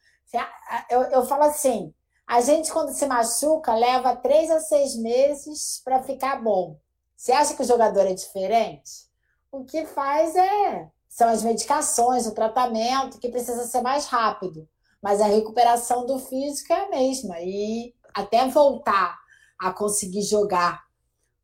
[0.87, 1.91] Eu, eu falo assim:
[2.27, 6.77] a gente, quando se machuca, leva três a seis meses para ficar bom.
[7.17, 9.09] Você acha que o jogador é diferente?
[9.51, 14.69] O que faz é são as medicações, o tratamento, que precisa ser mais rápido.
[15.01, 17.39] Mas a recuperação do físico é a mesma.
[17.39, 19.17] E até voltar
[19.59, 20.83] a conseguir jogar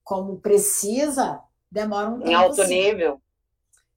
[0.04, 1.42] como precisa,
[1.72, 2.30] demora um tempo.
[2.30, 3.20] Em alto nível.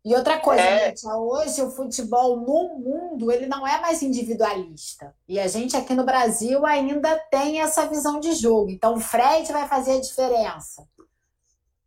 [0.05, 0.89] E outra coisa, é...
[0.89, 5.15] gente, hoje o futebol no mundo ele não é mais individualista.
[5.29, 8.71] E a gente aqui no Brasil ainda tem essa visão de jogo.
[8.71, 10.87] Então o Fred vai fazer a diferença.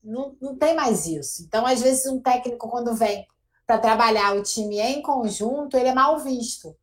[0.01, 1.43] Não, não tem mais isso.
[1.43, 3.27] Então, às vezes, um técnico, quando vem
[3.65, 6.75] para trabalhar o time em conjunto, ele é mal visto.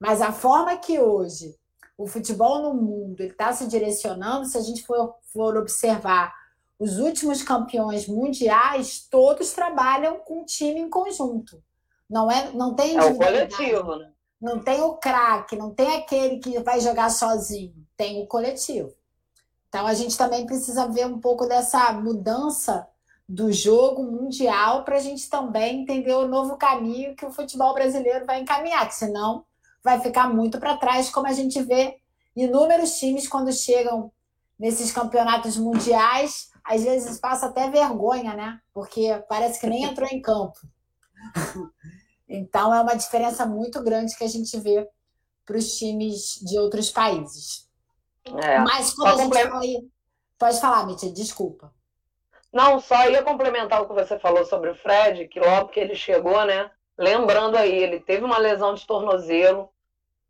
[0.00, 1.56] Mas a forma que hoje
[1.96, 6.34] o futebol no mundo está se direcionando, se a gente for, for observar
[6.78, 11.62] os últimos campeões mundiais, todos trabalham com time em conjunto.
[12.08, 14.10] Não é, não tem é o coletivo, né?
[14.40, 18.92] Não tem o craque, não tem aquele que vai jogar sozinho, tem o coletivo.
[19.68, 22.86] Então a gente também precisa ver um pouco dessa mudança
[23.28, 28.26] do jogo mundial para a gente também entender o novo caminho que o futebol brasileiro
[28.26, 29.44] vai encaminhar, que senão
[29.82, 31.96] vai ficar muito para trás, como a gente vê
[32.36, 34.12] inúmeros times quando chegam
[34.58, 38.60] nesses campeonatos mundiais, às vezes passa até vergonha, né?
[38.72, 40.58] Porque parece que nem entrou em campo.
[42.28, 44.88] Então é uma diferença muito grande que a gente vê
[45.44, 47.68] para os times de outros países.
[48.42, 48.58] É.
[48.60, 49.88] Mas quando a gente fala aí...
[50.38, 51.72] Pode falar, Mítia, desculpa.
[52.52, 55.94] Não, só ia complementar o que você falou sobre o Fred, que logo que ele
[55.94, 56.70] chegou, né?
[56.96, 59.68] Lembrando aí, ele teve uma lesão de tornozelo,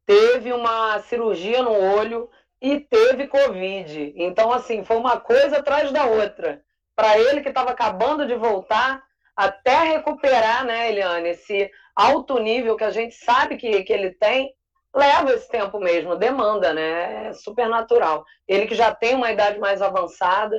[0.06, 2.28] teve uma cirurgia no olho
[2.64, 4.14] e teve Covid.
[4.16, 6.62] Então, assim, foi uma coisa atrás da outra.
[6.96, 9.02] Para ele que estava acabando de voltar,
[9.36, 14.54] até recuperar, né, Eliane, esse alto nível que a gente sabe que, que ele tem,
[14.94, 17.26] leva esse tempo mesmo, demanda, né?
[17.26, 18.24] É super natural.
[18.48, 20.56] Ele que já tem uma idade mais avançada,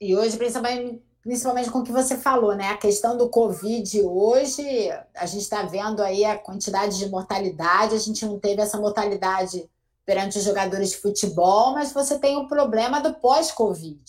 [0.00, 2.68] e hoje, principalmente, principalmente com o que você falou, né?
[2.68, 4.62] A questão do Covid hoje,
[5.16, 9.68] a gente está vendo aí a quantidade de mortalidade, a gente não teve essa mortalidade
[10.08, 14.02] perante os jogadores de futebol, mas você tem o problema do pós-Covid,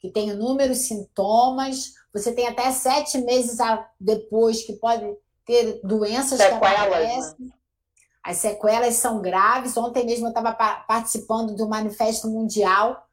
[0.00, 3.58] que tem inúmeros sintomas, você tem até sete meses
[4.00, 5.06] depois que pode
[5.46, 7.46] ter doenças sequelas, que aparecem.
[7.46, 7.52] Né?
[8.20, 9.76] As sequelas são graves.
[9.76, 13.06] Ontem mesmo eu estava participando do Manifesto Mundial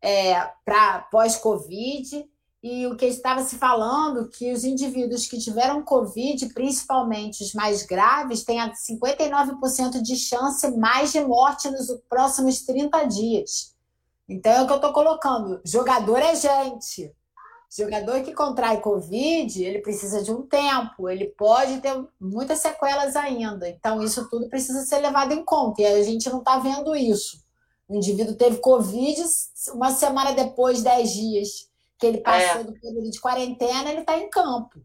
[0.00, 2.30] é, para pós-Covid,
[2.62, 7.84] e o que estava se falando que os indivíduos que tiveram Covid, principalmente os mais
[7.84, 13.74] graves, têm 59% de chance mais de morte nos próximos 30 dias.
[14.28, 15.60] Então é o que eu estou colocando.
[15.64, 17.12] Jogador é gente.
[17.76, 23.66] Jogador que contrai Covid, ele precisa de um tempo, ele pode ter muitas sequelas ainda.
[23.66, 25.80] Então, isso tudo precisa ser levado em conta.
[25.80, 27.42] E a gente não está vendo isso.
[27.88, 29.24] O indivíduo teve Covid,
[29.74, 31.71] uma semana depois, dez dias
[32.02, 32.64] que ele passou é.
[32.64, 34.82] do período de quarentena, ele está em campo.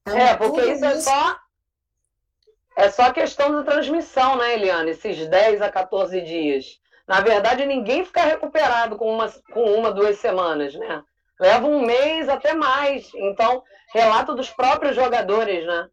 [0.00, 1.38] Então, é, porque isso, isso é só
[2.78, 4.92] é só questão da transmissão, né, Eliane?
[4.92, 6.80] Esses 10 a 14 dias.
[7.06, 11.02] Na verdade, ninguém fica recuperado com uma, com uma, duas semanas, né?
[11.38, 13.10] Leva um mês até mais.
[13.14, 15.90] Então, relato dos próprios jogadores, né?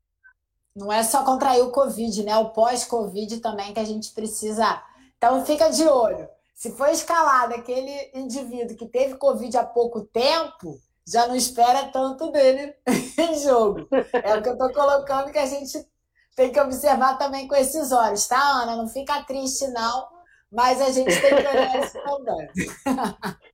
[0.73, 2.37] Não é só contrair o Covid, né?
[2.37, 4.81] O pós-Covid também que a gente precisa.
[5.17, 6.29] Então, fica de olho.
[6.55, 12.31] Se for escalado aquele indivíduo que teve Covid há pouco tempo, já não espera tanto
[12.31, 12.73] dele
[13.19, 13.85] em jogo.
[13.91, 15.85] É o que eu estou colocando que a gente
[16.33, 18.77] tem que observar também com esses olhos, tá, Ana?
[18.77, 20.07] Não fica triste, não,
[20.49, 22.49] mas a gente tem que olhar isso também.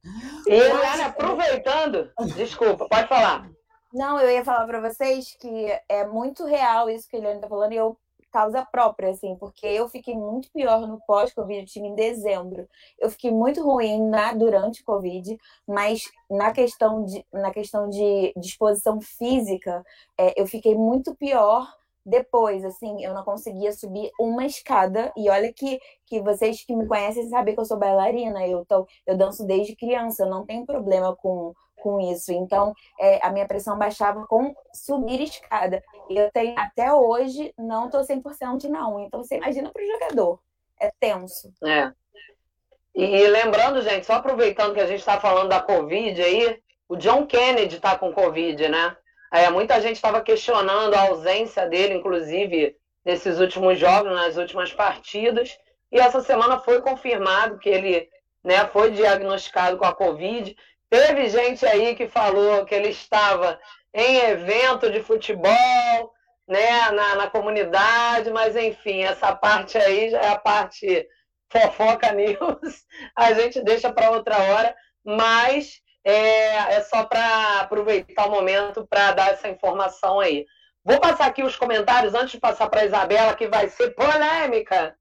[0.47, 3.47] E, Eliane, aproveitando, desculpa, pode falar.
[3.93, 7.47] Não, eu ia falar para vocês que é muito real isso que a Eliane está
[7.47, 7.97] falando, e eu
[8.31, 12.67] causa própria, assim, porque eu fiquei muito pior no pós-Covid, time em dezembro.
[12.99, 18.33] Eu fiquei muito ruim na durante o Covid, mas na questão de, na questão de
[18.37, 19.83] disposição física,
[20.17, 21.67] é, eu fiquei muito pior
[22.05, 25.11] depois, assim, eu não conseguia subir uma escada.
[25.15, 28.87] E olha que, que vocês que me conhecem sabem que eu sou bailarina, eu, tô,
[29.05, 32.31] eu danço desde criança, eu não tenho problema com, com isso.
[32.31, 35.83] Então, é, a minha pressão baixava com subir escada.
[36.09, 38.99] Eu tenho, até hoje, não tô 100% não.
[38.99, 40.39] Então, você imagina para o jogador.
[40.79, 41.53] É tenso.
[41.65, 41.91] É.
[42.95, 46.95] E, e lembrando, gente, só aproveitando que a gente está falando da Covid aí, o
[46.95, 48.95] John Kennedy está com Covid, né?
[49.33, 52.75] É, muita gente estava questionando a ausência dele, inclusive,
[53.05, 55.57] nesses últimos jogos, nas últimas partidas.
[55.91, 58.09] E essa semana foi confirmado que ele
[58.43, 60.55] né, foi diagnosticado com a Covid.
[60.91, 63.57] Teve gente aí que falou que ele estava
[63.93, 66.13] em evento de futebol,
[66.45, 71.07] né, na, na comunidade, mas enfim, essa parte aí já é a parte
[71.49, 72.85] fofoca news,
[73.15, 79.13] a gente deixa para outra hora, mas é, é só para aproveitar o momento para
[79.13, 80.45] dar essa informação aí.
[80.83, 84.93] Vou passar aqui os comentários antes de passar para a Isabela, que vai ser polêmica.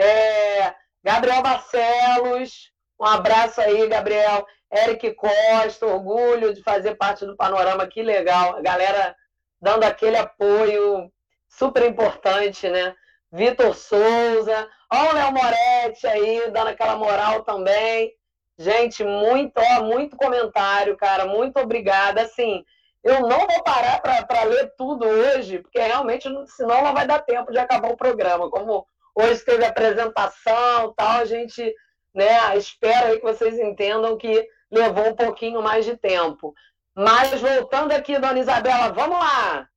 [0.00, 4.46] É, Gabriel Barcelos, um abraço aí, Gabriel.
[4.74, 8.56] Eric Costa, orgulho de fazer parte do panorama, que legal.
[8.56, 9.14] A galera
[9.60, 11.10] dando aquele apoio
[11.48, 12.94] super importante, né?
[13.30, 18.12] Vitor Souza, ó o Léo Moretti aí, dando aquela moral também.
[18.58, 21.26] Gente, muito, ó, muito comentário, cara.
[21.26, 22.22] Muito obrigada.
[22.22, 22.64] Assim,
[23.02, 27.52] eu não vou parar para ler tudo hoje, porque realmente, senão não vai dar tempo
[27.52, 28.50] de acabar o programa.
[28.50, 31.74] Como hoje teve apresentação tal, a gente
[32.14, 36.54] né, espera aí que vocês entendam que levou um pouquinho mais de tempo.
[36.94, 39.68] Mas voltando aqui, dona Isabela, vamos lá.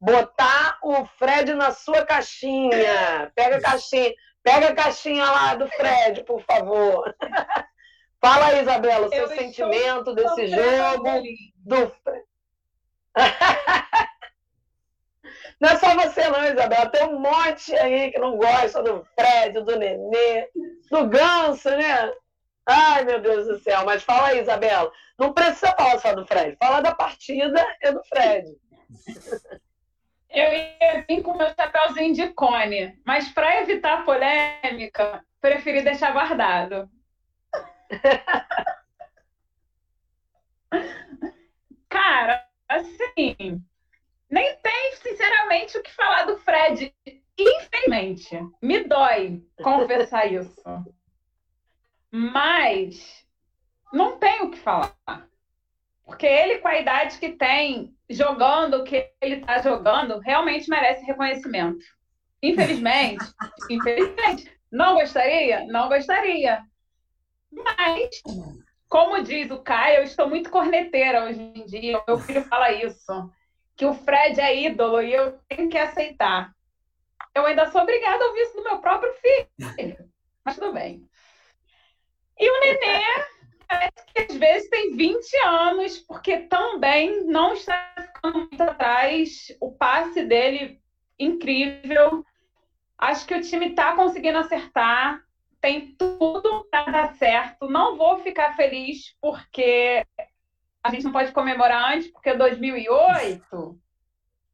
[0.00, 3.32] Botar o Fred na sua caixinha.
[3.34, 7.14] Pega a caixinha, pega a caixinha lá do Fred, por favor.
[8.20, 11.22] Fala aí, Isabela, o seu eu sentimento desse jogo.
[11.58, 11.94] Do...
[15.60, 16.90] não é só você, não, Isabela.
[16.90, 20.48] Tem um monte aí que não gosta do Fred, do Nenê,
[20.90, 22.12] do Ganso, né?
[22.70, 23.82] Ai, meu Deus do céu.
[23.86, 24.92] Mas fala aí, Isabela.
[25.18, 26.54] Não precisa falar só do Fred.
[26.58, 28.46] Fala da partida e do Fred.
[30.30, 36.86] Eu ia vir com meu chapéuzinho de cone, mas para evitar polêmica, preferi deixar guardado.
[41.88, 43.64] Cara, assim,
[44.28, 46.94] nem tem, sinceramente, o que falar do Fred.
[47.38, 50.62] Infelizmente, me dói confessar isso.
[52.18, 53.24] Mas
[53.92, 54.92] não tem o que falar.
[56.04, 61.04] Porque ele, com a idade que tem, jogando o que ele está jogando, realmente merece
[61.04, 61.84] reconhecimento.
[62.42, 63.24] Infelizmente,
[63.70, 64.52] infelizmente.
[64.70, 65.64] Não gostaria?
[65.66, 66.64] Não gostaria.
[67.52, 68.10] Mas,
[68.88, 72.02] como diz o Caio, eu estou muito corneteira hoje em dia.
[72.06, 73.30] Meu filho fala isso.
[73.76, 76.52] Que o Fred é ídolo e eu tenho que aceitar.
[77.32, 80.10] Eu ainda sou obrigada a ouvir isso do meu próprio filho.
[80.44, 81.08] Mas tudo bem.
[82.38, 83.02] E o Nenê
[83.66, 89.54] parece que às vezes tem 20 anos, porque também não está ficando muito atrás.
[89.60, 90.80] O passe dele,
[91.18, 92.24] incrível.
[92.96, 95.22] Acho que o time está conseguindo acertar
[95.60, 97.68] tem tudo para dar certo.
[97.68, 100.06] Não vou ficar feliz porque
[100.82, 103.80] a gente não pode comemorar antes, porque 2008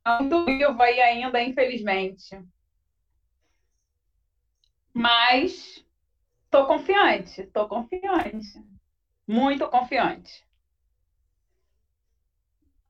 [0.06, 2.40] é muito vivo aí ainda, infelizmente.
[4.92, 5.83] Mas
[6.54, 8.64] estou confiante, estou confiante.
[9.26, 10.46] Muito confiante.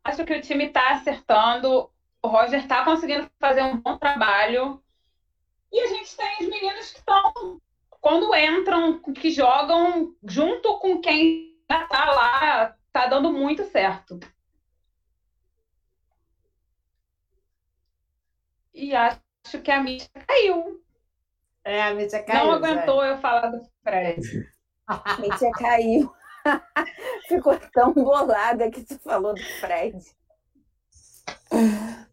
[0.05, 1.91] Acho que o time está acertando.
[2.23, 4.83] O Roger está conseguindo fazer um bom trabalho.
[5.73, 7.59] E a gente tem os meninos que estão
[8.03, 14.21] quando entram, que jogam junto com quem já tá lá, tá dando muito certo.
[18.75, 20.84] E acho que a mídia caiu.
[21.65, 22.45] É, a mídia caiu.
[22.45, 23.13] Não aguentou é.
[23.13, 24.21] eu falar do Fred.
[24.87, 26.13] A mídia caiu.
[27.27, 29.99] Ficou tão bolada que tu falou do Fred.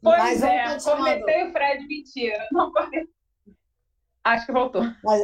[0.01, 2.47] Pois é, cornetei o Fred, mentira.
[2.51, 3.09] Não cornetei.
[4.23, 4.83] Acho que voltou.
[5.03, 5.21] Mas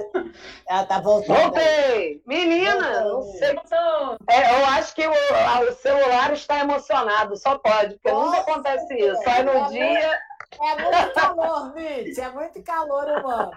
[0.67, 1.38] ela tá voltando.
[1.38, 2.21] Voltei!
[2.25, 3.25] Menina, voltou.
[3.25, 3.53] não sei.
[3.53, 4.17] Voltou.
[4.28, 8.93] É, eu acho que o, o, celular está emocionado, só pode, porque Nossa, nunca acontece
[8.95, 9.23] isso.
[9.23, 10.19] Só no é dia.
[10.59, 13.51] É muito calor, Mitch, é muito calor humano.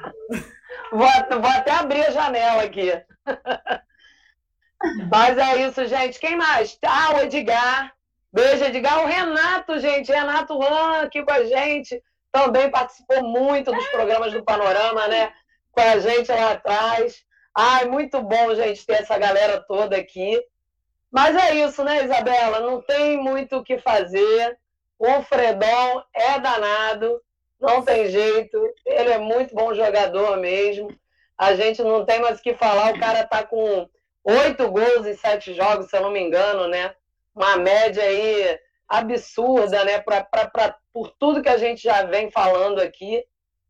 [0.91, 1.09] Vou,
[1.41, 2.91] vou até abrir a janela aqui.
[5.11, 6.19] Mas é isso, gente.
[6.19, 6.79] Quem mais?
[6.85, 7.95] Ah, o Edgar.
[8.33, 9.03] Beijo, Edgar.
[9.03, 10.11] O Renato, gente.
[10.11, 12.03] Renato Lan aqui com a gente.
[12.33, 15.33] Também participou muito dos programas do Panorama, né?
[15.73, 17.25] Com a gente lá atrás.
[17.55, 20.41] Ai, muito bom, gente, ter essa galera toda aqui.
[21.11, 22.61] Mas é isso, né, Isabela?
[22.61, 24.57] Não tem muito o que fazer.
[24.99, 27.21] O Fredon é danado,
[27.61, 28.59] não tem jeito.
[28.87, 30.89] Ele é muito bom jogador mesmo.
[31.37, 32.95] A gente não tem mais o que falar.
[32.95, 33.89] O cara tá com
[34.25, 36.95] oito gols em sete jogos, se eu não me engano, né?
[37.35, 38.59] Uma média aí
[38.89, 40.01] absurda, né?
[40.01, 43.25] Pra, pra, pra, por tudo que a gente já vem falando aqui.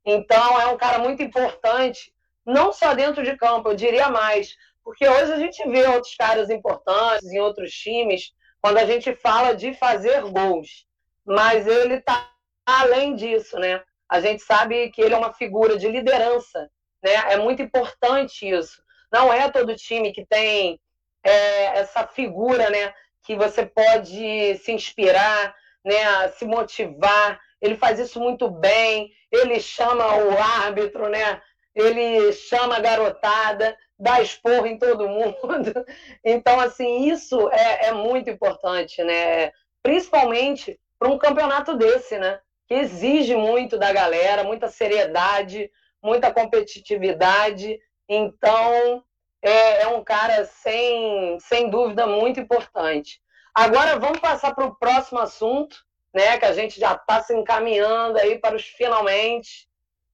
[0.05, 2.13] Então, é um cara muito importante,
[2.45, 4.57] não só dentro de campo, eu diria mais.
[4.83, 9.55] Porque hoje a gente vê outros caras importantes em outros times, quando a gente fala
[9.55, 10.87] de fazer gols.
[11.25, 12.31] Mas ele está
[12.79, 13.83] além disso, né?
[14.09, 16.71] A gente sabe que ele é uma figura de liderança,
[17.03, 17.15] né?
[17.33, 18.83] É muito importante isso.
[19.13, 20.81] Não é todo time que tem
[21.25, 22.93] é, essa figura, né?
[23.25, 25.55] Que você pode se inspirar,
[25.85, 26.29] né?
[26.31, 27.41] Se motivar.
[27.61, 29.13] Ele faz isso muito bem.
[29.31, 31.41] Ele chama o árbitro, né?
[31.75, 35.73] Ele chama a garotada, dá esporro em todo mundo.
[36.25, 39.53] Então, assim, isso é, é muito importante, né?
[39.83, 42.41] Principalmente para um campeonato desse, né?
[42.71, 47.79] Que exige muito da galera, muita seriedade, muita competitividade
[48.13, 49.05] então,
[49.41, 53.23] é, é um cara sem, sem dúvida muito importante.
[53.55, 55.77] Agora, vamos passar para o próximo assunto,
[56.13, 56.37] né?
[56.37, 59.69] Que a gente já está se encaminhando aí para os finalmente.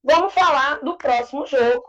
[0.05, 1.89] Vamos falar do próximo jogo,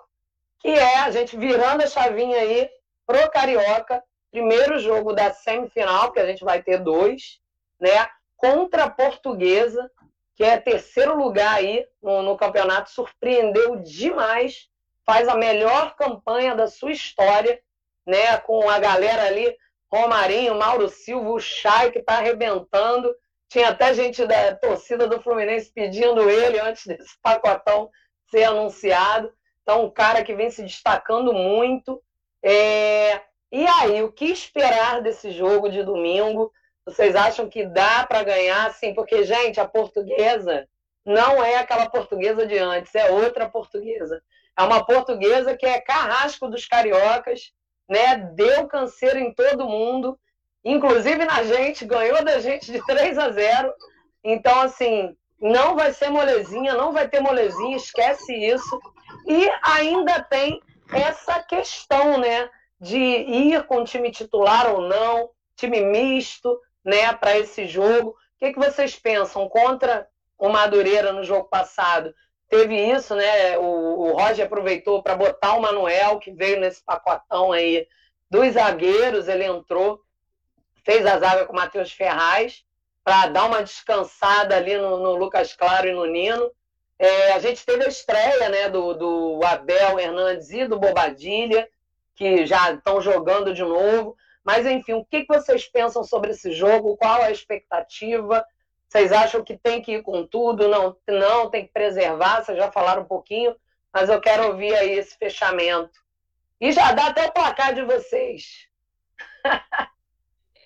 [0.60, 2.70] que é a gente virando a chavinha aí
[3.06, 4.02] pro Carioca,
[4.32, 7.42] primeiro jogo da semifinal, que a gente vai ter dois,
[7.78, 8.08] né?
[8.38, 9.92] Contra a Portuguesa,
[10.38, 14.70] que é terceiro lugar aí no, no campeonato, surpreendeu demais
[15.08, 17.58] faz a melhor campanha da sua história,
[18.06, 18.38] né?
[18.40, 19.56] Com a galera ali,
[19.90, 23.16] Romarinho, Mauro Silva, o Chay, que está arrebentando.
[23.48, 27.90] Tinha até gente da torcida do Fluminense pedindo ele antes desse pacotão
[28.30, 29.32] ser anunciado.
[29.64, 32.04] Então, um cara que vem se destacando muito.
[32.44, 33.22] É...
[33.50, 36.52] E aí, o que esperar desse jogo de domingo?
[36.88, 38.74] Vocês acham que dá para ganhar?
[38.74, 40.66] Sim, porque, gente, a portuguesa
[41.06, 44.24] não é aquela portuguesa de antes, é outra portuguesa.
[44.58, 47.52] É uma portuguesa que é carrasco dos cariocas,
[47.90, 48.32] né?
[48.34, 50.18] Deu canseiro em todo mundo,
[50.64, 53.74] inclusive na gente, ganhou da gente de 3 a 0.
[54.24, 58.80] Então, assim, não vai ser molezinha, não vai ter molezinha, esquece isso.
[59.28, 60.62] E ainda tem
[60.94, 62.50] essa questão, né?
[62.80, 66.58] De ir com time titular ou não, time misto,
[66.88, 68.10] né, para esse jogo.
[68.10, 70.08] O que, que vocês pensam contra
[70.40, 72.16] o Madureira no jogo passado?
[72.50, 73.58] teve isso, né?
[73.58, 77.88] O, o Roger aproveitou para botar o Manuel, que veio nesse pacotão aí
[78.30, 80.02] dos zagueiros, ele entrou,
[80.84, 82.64] fez a zaga com o Matheus Ferraz,
[83.04, 86.52] para dar uma descansada ali no, no, Lucas Claro e no Nino.
[87.00, 91.70] É, a gente teve a estreia né, do, do Abel Hernandes e do Bobadilha,
[92.16, 94.18] que já estão jogando de novo.
[94.48, 96.96] Mas, enfim, o que, vocês pensam sobre esse jogo?
[96.96, 98.46] Qual a expectativa?
[98.88, 100.70] Vocês acham que tem que ir com tudo?
[100.70, 102.42] Não, não tem que preservar.
[102.42, 103.54] Vocês já falaram um pouquinho,
[103.94, 106.00] mas eu quero ouvir aí esse fechamento.
[106.62, 108.70] E já dá até o placar de vocês.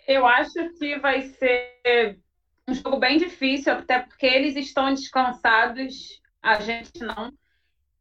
[0.07, 2.19] eu acho que vai ser
[2.67, 7.33] um jogo bem difícil, até porque eles estão descansados, a gente não.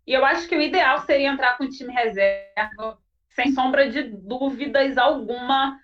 [0.07, 2.99] E eu acho que o ideal seria entrar com o time reserva,
[3.43, 5.79] sem sombra de dúvidas alguma,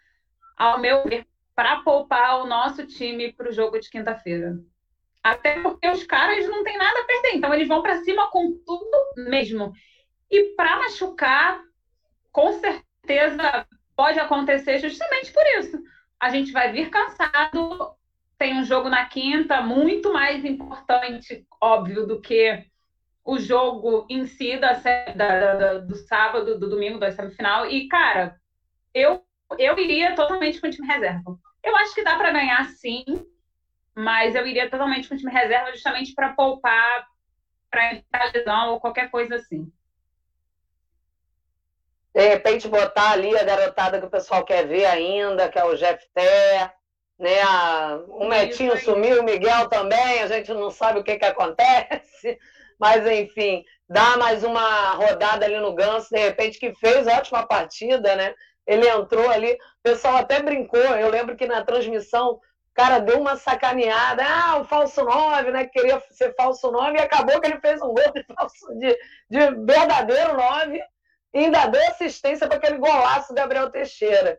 [0.56, 4.58] ao meu ver, para poupar o nosso time para o jogo de quinta-feira.
[5.22, 8.52] Até porque os caras não têm nada a perder, então eles vão para cima com
[8.64, 9.72] tudo mesmo.
[10.30, 11.62] E para machucar,
[12.30, 15.82] com certeza pode acontecer justamente por isso.
[16.20, 17.96] A gente vai vir cansado,
[18.36, 22.66] tem um jogo na quinta muito mais importante, óbvio, do que
[23.26, 27.68] o jogo em si da, da, da, do sábado, do domingo, da semifinal.
[27.68, 28.40] E, cara,
[28.94, 29.20] eu,
[29.58, 31.36] eu iria totalmente com o time reserva.
[31.62, 33.04] Eu acho que dá para ganhar sim,
[33.92, 37.04] mas eu iria totalmente com o time reserva justamente para poupar,
[37.68, 39.72] para evitar lesão ou qualquer coisa assim.
[42.14, 45.74] De repente botar ali a garotada que o pessoal quer ver ainda, que é o
[45.74, 46.72] Jeff Té,
[47.18, 47.44] né?
[48.06, 52.38] O Metinho sumiu, o Miguel também, a gente não sabe o que, que acontece,
[52.78, 58.14] mas enfim, dá mais uma rodada ali no Ganso, de repente, que fez ótima partida,
[58.16, 58.34] né?
[58.66, 62.40] Ele entrou ali, o pessoal até brincou, eu lembro que na transmissão o
[62.74, 65.66] cara deu uma sacaneada, ah, o falso 9, né?
[65.66, 68.98] Queria ser falso 9 e acabou que ele fez um gol de, falso, de,
[69.30, 70.82] de verdadeiro 9
[71.32, 74.38] e ainda deu assistência para aquele golaço do Gabriel Teixeira.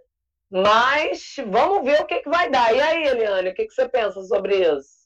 [0.50, 2.74] Mas vamos ver o que, que vai dar.
[2.74, 4.97] E aí, Eliane, o que, que você pensa sobre isso?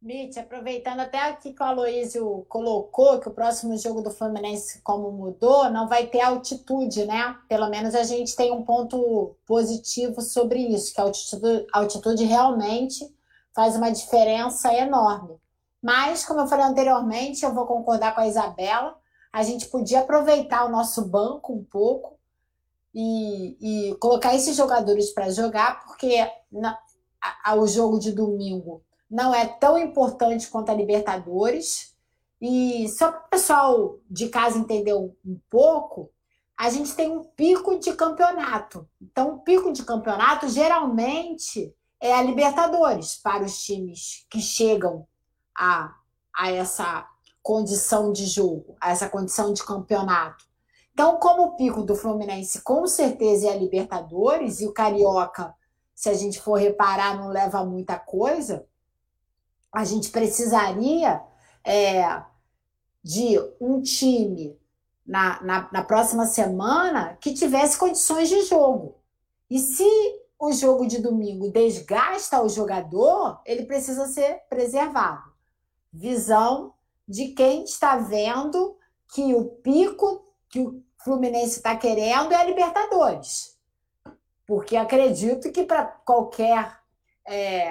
[0.00, 5.10] Mitch, aproveitando até aqui que o Aloysio colocou que o próximo jogo do Fluminense, como
[5.10, 7.36] mudou, não vai ter altitude, né?
[7.48, 13.04] Pelo menos a gente tem um ponto positivo sobre isso, que a altitude, altitude realmente
[13.54, 15.40] faz uma diferença enorme.
[15.82, 18.96] Mas, como eu falei anteriormente, eu vou concordar com a Isabela,
[19.32, 22.18] a gente podia aproveitar o nosso banco um pouco
[22.94, 26.78] e, e colocar esses jogadores para jogar, porque na,
[27.44, 31.94] a, o jogo de domingo não é tão importante quanto a Libertadores.
[32.40, 35.14] E só para o pessoal de casa entender um,
[35.48, 36.10] pouco,
[36.56, 38.88] a gente tem um pico de campeonato.
[39.00, 45.06] Então, o pico de campeonato geralmente é a Libertadores para os times que chegam
[45.56, 45.94] a,
[46.34, 47.08] a essa
[47.42, 50.44] condição de jogo, a essa condição de campeonato.
[50.92, 55.54] Então, como o pico do Fluminense com certeza é a Libertadores, e o Carioca,
[55.94, 58.66] se a gente for reparar, não leva muita coisa,
[59.76, 61.22] a gente precisaria
[61.62, 62.22] é,
[63.04, 64.58] de um time
[65.06, 68.96] na, na, na próxima semana que tivesse condições de jogo.
[69.50, 69.84] E se
[70.38, 75.30] o jogo de domingo desgasta o jogador, ele precisa ser preservado.
[75.92, 76.72] Visão
[77.06, 78.78] de quem está vendo
[79.12, 83.58] que o pico que o Fluminense está querendo é a Libertadores.
[84.46, 86.80] Porque acredito que para qualquer,
[87.26, 87.68] é,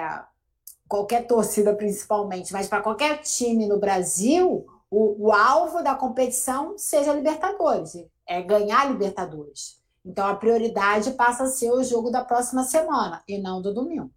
[0.88, 7.10] qualquer torcida, principalmente, mas para qualquer time no Brasil, o, o, alvo da competição seja
[7.10, 7.92] a Libertadores,
[8.26, 9.82] é ganhar a Libertadores.
[10.04, 14.12] Então a prioridade passa a ser o jogo da próxima semana e não do domingo.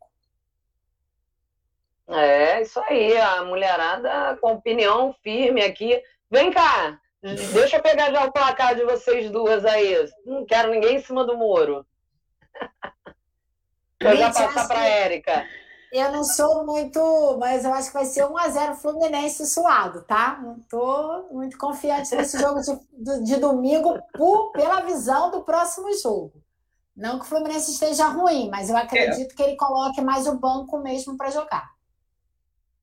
[2.07, 6.01] É, isso aí, a mulherada com opinião firme aqui.
[6.31, 9.93] Vem cá, Deixa eu pegar já o placar de vocês duas aí.
[10.25, 11.85] Não quero ninguém em cima do muro.
[13.99, 15.45] eu já passar para a Érica.
[15.91, 20.39] Eu não sou muito, mas eu acho que vai ser 1x0 Fluminense suado, tá?
[20.41, 26.43] Não estou muito confiante nesse jogo de, de domingo por, pela visão do próximo jogo.
[26.95, 29.35] Não que o Fluminense esteja ruim, mas eu acredito é.
[29.35, 31.71] que ele coloque mais o banco mesmo para jogar.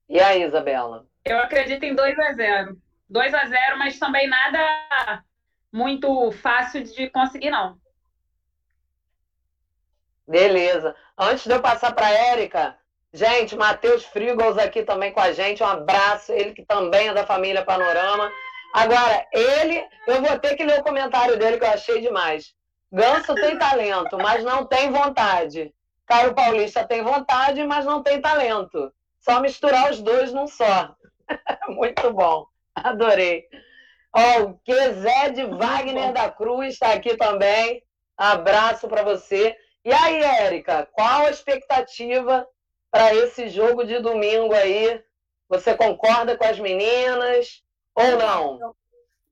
[0.09, 1.05] E aí, Isabela?
[1.23, 2.77] Eu acredito em 2 a 0
[3.09, 5.23] 2 a 0 mas também nada
[5.71, 7.79] muito fácil de conseguir, não.
[10.27, 10.95] Beleza.
[11.17, 12.77] Antes de eu passar para a Érica,
[13.13, 17.25] gente, Matheus Frigols aqui também com a gente, um abraço, ele que também é da
[17.25, 18.31] família Panorama.
[18.73, 22.53] Agora, ele, eu vou ter que ler o comentário dele que eu achei demais.
[22.91, 25.73] Ganso tem talento, mas não tem vontade.
[26.05, 28.93] Caio Paulista tem vontade, mas não tem talento.
[29.19, 30.95] Só misturar os dois num só.
[31.67, 32.45] Muito bom.
[32.73, 33.45] Adorei.
[34.13, 37.83] Ó, o Quezé de Wagner da Cruz está aqui também.
[38.17, 39.55] Abraço para você.
[39.83, 42.47] E aí, Érica, qual a expectativa
[42.91, 45.03] para esse jogo de domingo aí?
[45.49, 47.63] Você concorda com as meninas
[47.95, 48.59] ou não?
[48.59, 48.75] Eu,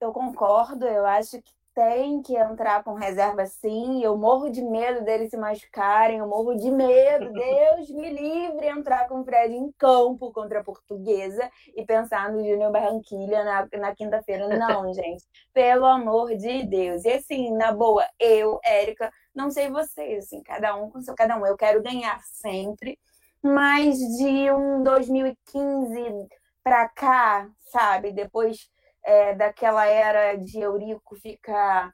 [0.01, 4.01] eu concordo, eu acho que tem que entrar com reserva sim.
[4.01, 7.32] Eu morro de medo deles se machucarem, eu morro de medo.
[7.34, 12.39] Deus me livre entrar com o Fred em campo contra a Portuguesa e pensar no
[12.39, 14.47] Júnior Barranquilha na, na quinta-feira.
[14.58, 15.26] Não, gente.
[15.53, 17.03] Pelo amor de Deus.
[17.03, 21.38] E assim, na boa, eu, Érica, não sei vocês, assim, cada um com seu cada
[21.38, 21.45] um.
[21.45, 22.97] Eu quero ganhar sempre,
[23.46, 26.28] mas de um 2015
[26.64, 28.12] para cá, sabe?
[28.12, 28.72] Depois
[29.04, 31.93] é, daquela era de Eurico ficar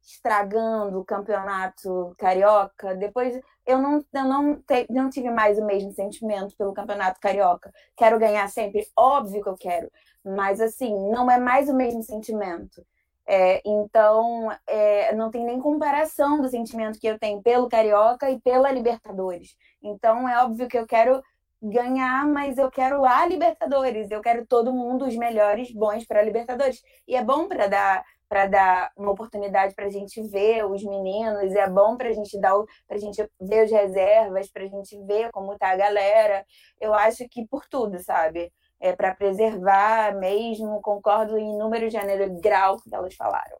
[0.00, 2.94] estragando o campeonato carioca.
[2.94, 7.72] Depois eu não, eu não, te, não tive mais o mesmo sentimento pelo campeonato carioca.
[7.96, 9.90] Quero ganhar sempre, óbvio que eu quero,
[10.24, 12.86] mas assim, não é mais o mesmo sentimento.
[13.26, 18.40] É, então, é, não tem nem comparação do sentimento que eu tenho pelo Carioca e
[18.40, 19.56] pela Libertadores.
[19.82, 21.22] Então, é óbvio que eu quero
[21.62, 26.22] ganhar, mas eu quero a Libertadores, eu quero todo mundo os melhores bons para a
[26.22, 26.82] Libertadores.
[27.06, 31.54] E é bom para dar para dar uma oportunidade para a gente ver os meninos,
[31.54, 32.54] é bom para a gente dar,
[32.88, 36.42] para gente ver as reservas, para a gente ver como tá a galera.
[36.80, 38.50] Eu acho que por tudo, sabe?
[38.82, 43.56] É para preservar mesmo, concordo em número, gênero, grau que elas falaram.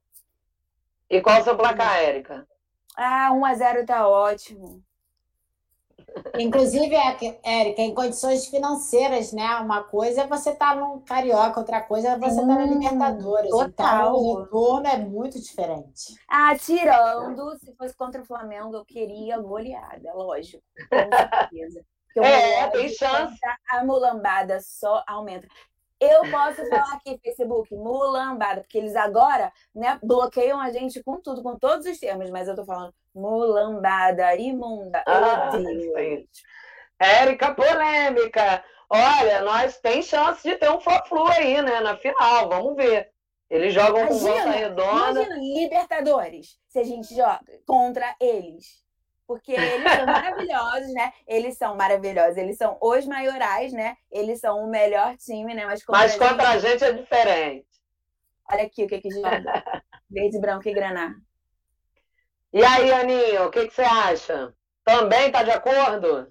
[1.09, 2.45] E qual o seu placar, Érica?
[2.97, 4.83] Ah, 1 a 0 tá ótimo.
[6.39, 6.93] Inclusive,
[7.45, 9.57] Érica, em condições financeiras, né?
[9.59, 12.66] Uma coisa é você estar tá no Carioca, outra coisa é você estar tá na
[12.66, 13.51] Libertadores.
[13.51, 13.68] Total.
[13.70, 16.16] Então, o retorno é muito diferente.
[16.29, 20.64] Ah, tirando, se fosse contra o Flamengo, eu queria goleada, lógico.
[20.91, 21.85] Com certeza.
[22.16, 23.38] É, tem chance.
[23.70, 25.46] A mulambada só aumenta.
[26.00, 31.44] Eu posso falar aqui, Facebook, mulambada, porque eles agora né, bloqueiam a gente com tudo,
[31.44, 35.04] com todos os termos, mas eu tô falando mulambada, imunda.
[35.06, 35.52] Ah,
[36.98, 38.64] Érica, polêmica.
[38.90, 43.12] Olha, nós tem chance de ter um Fla-Flu aí, né, na final, vamos ver.
[43.48, 45.22] Eles jogam imagina, com volta redonda.
[45.22, 48.82] Imagina, Libertadores, se a gente joga contra eles
[49.33, 51.12] porque eles são maravilhosos, né?
[51.26, 53.97] Eles são maravilhosos, eles são os maiorais, né?
[54.11, 55.64] Eles são o melhor time, né?
[55.64, 56.66] Mas contra, Mas contra a, gente...
[56.66, 57.66] a gente é diferente.
[58.51, 59.64] Olha aqui o que que joga.
[60.11, 61.14] Verde, branco e graná.
[62.53, 64.53] E aí, Aninho, o que, que você acha?
[64.85, 66.30] Também tá de acordo?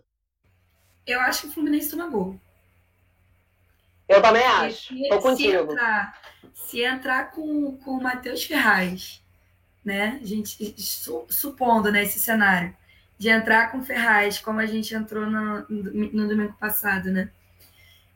[1.08, 2.40] Eu acho que o Fluminense toma gol.
[4.08, 4.94] Eu também acho.
[4.94, 5.66] Se, Tô contigo.
[5.66, 6.22] Se entrar,
[6.54, 9.24] se entrar com, com o Matheus Ferraz,
[9.84, 10.20] né?
[10.22, 10.76] A gente
[11.30, 12.80] supondo né, esse cenário
[13.22, 17.30] de entrar com Ferraz, como a gente entrou no, no domingo passado, né?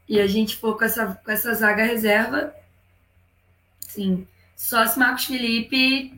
[0.10, 2.52] E a gente for com essa, com essa zaga reserva,
[3.82, 4.28] sim.
[4.56, 6.12] Só se Marcos Felipe,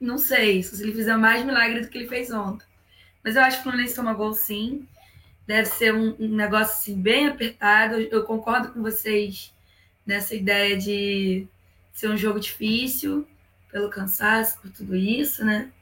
[0.00, 2.64] não sei, se ele fizer mais milagre do que ele fez ontem.
[3.24, 4.86] Mas eu acho que o Fluminense toma gol sim.
[5.44, 7.96] Deve ser um, um negócio assim, bem apertado.
[7.96, 9.52] Eu concordo com vocês
[10.06, 11.44] nessa ideia de
[11.92, 13.26] ser um jogo difícil,
[13.72, 15.72] pelo cansaço, por tudo isso, né?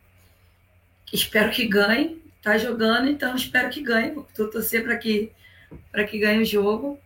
[1.13, 4.13] Espero que ganhe tá jogando, então espero que ganhe.
[4.13, 5.33] Vou torcer para que,
[6.09, 6.97] que ganhe o jogo.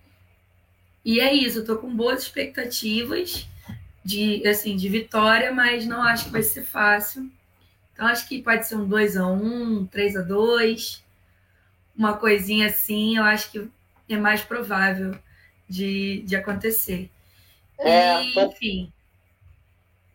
[1.03, 3.49] E é isso, eu tô com boas expectativas
[4.05, 7.31] de, assim, de vitória, mas não acho que vai ser fácil.
[7.95, 11.03] Então acho que pode ser um 2 a 1 3 a 2
[11.97, 13.69] uma coisinha assim, eu acho que
[14.11, 15.15] é mais provável
[15.69, 17.11] de, de acontecer.
[17.79, 18.93] É, e, enfim,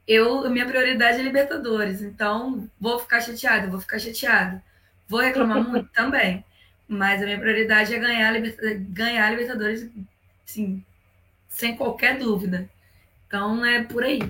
[0.07, 4.61] eu, minha prioridade é Libertadores, então vou ficar chateado, vou ficar chateado.
[5.08, 6.43] Vou reclamar muito também.
[6.88, 9.89] Mas a minha prioridade é ganhar a, Libertadores, ganhar a Libertadores,
[10.45, 10.84] sim,
[11.47, 12.70] sem qualquer dúvida.
[13.28, 14.22] Então é por aí.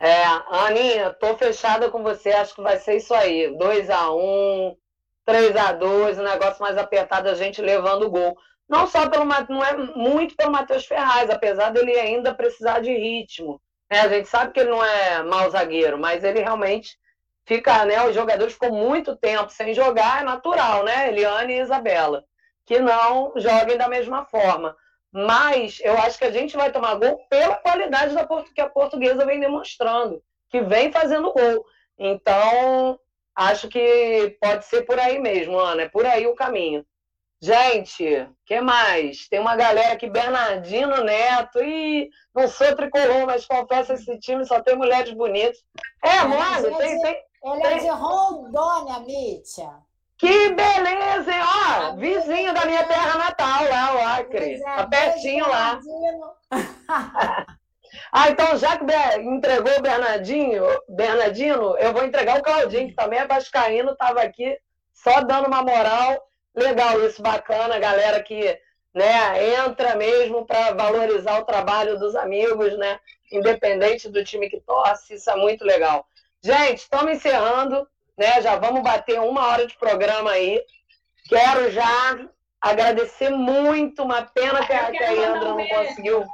[0.00, 3.56] É, Aninha, tô fechada com você, acho que vai ser isso aí.
[3.56, 4.76] 2 a 1
[5.24, 8.36] 3 a 2 o um negócio mais apertado, a gente levando o gol.
[8.68, 13.60] Não só pelo não é muito pelo Matheus Ferraz, apesar dele ainda precisar de ritmo.
[13.90, 16.98] É, a gente sabe que ele não é mau zagueiro, mas ele realmente
[17.48, 18.06] fica, né?
[18.06, 21.08] Os jogadores ficam muito tempo sem jogar, é natural, né?
[21.08, 22.22] Eliane e Isabela,
[22.66, 24.76] que não joguem da mesma forma.
[25.10, 29.24] Mas eu acho que a gente vai tomar gol pela qualidade da que a portuguesa
[29.24, 31.64] vem demonstrando, que vem fazendo gol.
[31.98, 33.00] Então,
[33.34, 36.84] acho que pode ser por aí mesmo, Ana, é por aí o caminho.
[37.40, 39.28] Gente, que mais?
[39.28, 44.60] Tem uma galera aqui, Bernardino Neto, e não sou tricolor, mas confesso, esse time só
[44.60, 45.56] tem mulheres bonitas.
[46.02, 49.70] É, mano, tem, tem, ele é de Rondônia, Mítia.
[50.18, 51.42] Que beleza, hein?
[51.42, 54.54] Ó, vizinho da minha terra natal lá, o Acre.
[54.54, 55.78] É, tá pertinho lá.
[58.12, 58.84] ah, então já que
[59.20, 64.58] entregou o Bernardinho, Bernardino, eu vou entregar o Claudinho, que também é vascaíno, estava aqui
[64.92, 66.28] só dando uma moral.
[66.52, 68.58] Legal isso, bacana, galera que
[68.92, 72.98] né, entra mesmo para valorizar o trabalho dos amigos, né?
[73.30, 76.04] Independente do time que torce, isso é muito legal.
[76.42, 78.40] Gente, estamos encerrando, né?
[78.40, 80.62] Já vamos bater uma hora de programa aí.
[81.28, 82.16] Quero já
[82.60, 86.24] agradecer muito, uma pena que, a, que a Yandra não conseguiu.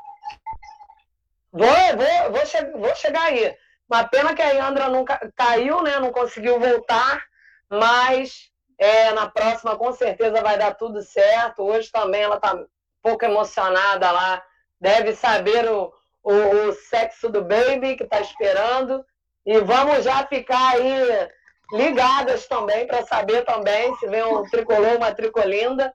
[1.50, 3.56] Vou, vou, vou, che vou chegar aí.
[3.88, 5.98] Uma pena que a Yandra não caiu, né?
[5.98, 7.24] Não conseguiu voltar,
[7.70, 11.62] mas é, na próxima com certeza vai dar tudo certo.
[11.62, 12.66] Hoje também ela está um
[13.02, 14.42] pouco emocionada lá.
[14.78, 15.92] Deve saber o,
[16.22, 19.04] o, o sexo do baby que está esperando.
[19.46, 21.28] E vamos já ficar aí
[21.72, 25.92] ligadas também para saber também se vem um tricolor, uma tricolinda.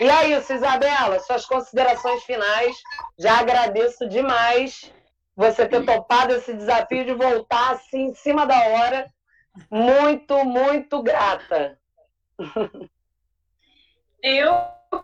[0.00, 2.76] E é isso, Isabela, suas considerações finais.
[3.18, 4.92] Já agradeço demais
[5.34, 9.06] você ter topado esse desafio de voltar assim em cima da hora.
[9.70, 11.78] Muito, muito grata.
[14.22, 14.54] Eu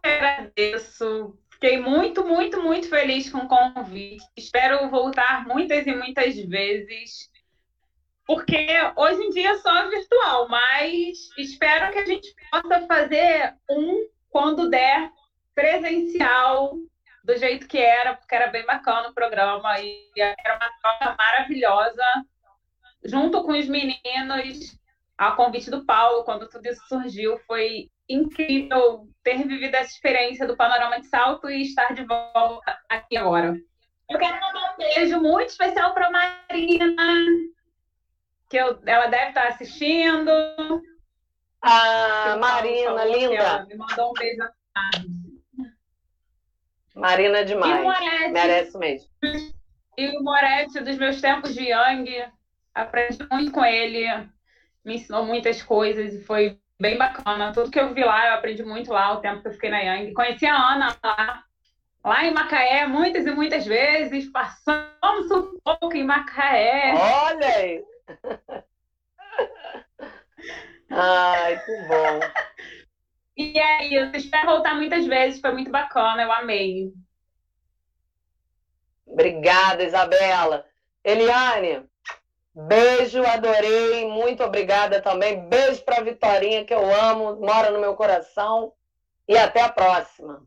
[0.03, 1.39] agradeço.
[1.51, 4.25] Fiquei muito, muito, muito feliz com o convite.
[4.37, 7.32] Espero voltar muitas e muitas vezes.
[8.27, 8.67] Porque
[8.97, 14.71] hoje em dia é só virtual, mas espero que a gente possa fazer um quando
[14.71, 15.11] der
[15.55, 16.75] presencial
[17.25, 22.05] do jeito que era, porque era bem bacana o programa e era uma troca maravilhosa,
[23.05, 24.79] junto com os meninos,
[25.17, 30.57] a convite do Paulo, quando tudo isso surgiu, foi incrível ter vivido essa experiência do
[30.57, 33.57] Panorama de Salto e estar de volta aqui agora.
[34.11, 37.07] Eu quero mandar um beijo muito especial para Marina,
[38.53, 40.31] que eu, ela deve estar assistindo.
[41.63, 43.35] Ah, Marina, linda.
[43.35, 44.43] Ela me mandou um beijo.
[46.95, 47.83] Marina é demais.
[47.83, 49.09] Moretti, Merece mesmo.
[49.97, 52.31] E o Moretti, dos meus tempos de Yang,
[52.75, 54.07] aprendi muito com ele,
[54.85, 57.55] me ensinou muitas coisas e foi bem bacana.
[57.55, 59.79] Tudo que eu vi lá, eu aprendi muito lá, o tempo que eu fiquei na
[59.79, 60.13] Yang.
[60.13, 61.43] Conheci a Ana lá,
[62.05, 64.31] lá em Macaé, muitas e muitas vezes.
[64.31, 66.93] Passamos um pouco em Macaé.
[66.95, 67.92] Olha aí!
[70.91, 72.21] Ai, que bom.
[73.37, 76.93] E aí, eu espero voltar muitas vezes, foi muito bacana, eu amei.
[79.07, 80.65] Obrigada, Isabela.
[81.05, 81.87] Eliane,
[82.55, 85.49] beijo, adorei, muito obrigada também.
[85.49, 88.73] Beijo para Vitorinha, que eu amo, mora no meu coração.
[89.29, 90.43] E até a próxima.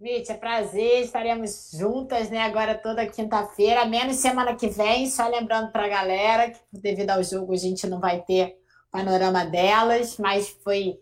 [0.00, 2.42] Mitch, é prazer, estaremos juntas, né?
[2.42, 5.10] Agora toda quinta-feira, menos semana que vem.
[5.10, 8.60] Só lembrando para a galera que, devido ao jogo, a gente não vai ter
[8.92, 11.00] panorama delas, mas foi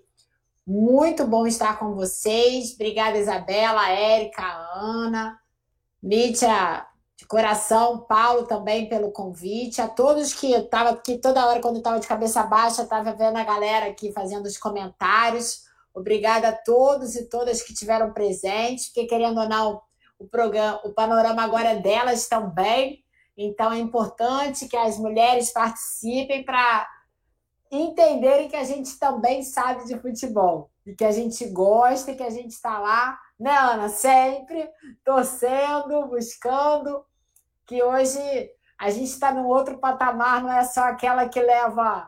[0.66, 2.72] muito bom estar com vocês.
[2.72, 4.42] Obrigada, Isabela, Érica,
[4.74, 5.38] Ana,
[6.02, 6.86] Mítia,
[7.18, 9.78] de coração, Paulo também pelo convite.
[9.82, 13.44] A todos que estavam aqui toda hora, quando estava de cabeça baixa, estava vendo a
[13.44, 15.65] galera aqui fazendo os comentários.
[15.96, 19.80] Obrigada a todos e todas que tiveram presente, porque querendo ou não,
[20.18, 23.02] o programa, o panorama agora é delas também.
[23.34, 26.86] Então é importante que as mulheres participem para
[27.70, 32.22] entenderem que a gente também sabe de futebol e que a gente gosta e que
[32.22, 33.88] a gente está lá, né, Ana?
[33.88, 34.68] Sempre
[35.02, 37.06] torcendo, buscando,
[37.64, 38.20] que hoje
[38.78, 42.06] a gente está num outro patamar, não é só aquela que leva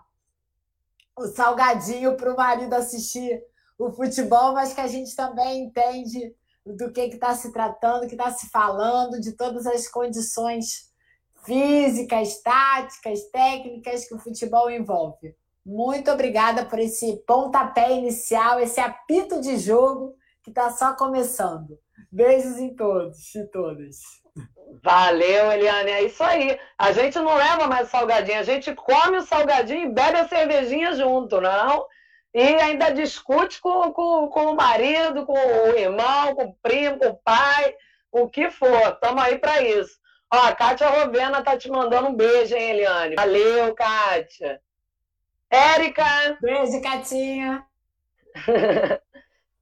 [1.17, 3.43] o salgadinho para o marido assistir
[3.79, 6.35] o futebol, mas que a gente também entende
[6.67, 10.89] do que está se tratando, que está se falando, de todas as condições
[11.45, 15.35] físicas, táticas, técnicas que o futebol envolve.
[15.65, 21.79] Muito obrigada por esse pontapé inicial, esse apito de jogo que está só começando.
[22.11, 23.97] Beijos em todos e todas.
[24.83, 25.91] Valeu, Eliane.
[25.91, 26.59] É isso aí.
[26.79, 30.95] A gente não leva mais salgadinho, a gente come o salgadinho e bebe a cervejinha
[30.95, 31.85] junto, não?
[32.35, 37.09] E ainda discute com, com, com o marido, com o irmão, com o primo, com
[37.09, 37.75] o pai,
[38.13, 38.93] o que for.
[38.93, 39.99] Estamos aí para isso.
[40.33, 43.17] Ó, a Kátia Rovena tá te mandando um beijo, hein, Eliane?
[43.17, 44.61] Valeu, Kátia.
[45.51, 46.39] Érica!
[46.43, 47.65] Beijo, Catinha!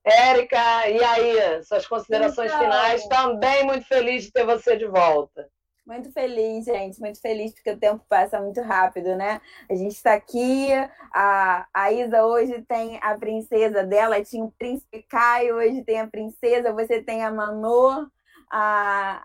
[0.04, 1.62] Érica, e aí?
[1.64, 3.06] Suas considerações então, finais?
[3.06, 5.48] Também muito feliz de ter você de volta.
[5.86, 9.40] Muito feliz, gente, muito feliz, porque o tempo passa muito rápido, né?
[9.70, 10.68] A gente está aqui,
[11.14, 16.08] a, a Isa hoje tem a princesa dela, tinha o príncipe Caio, hoje tem a
[16.08, 18.04] princesa, você tem a Manô,
[18.50, 19.24] a,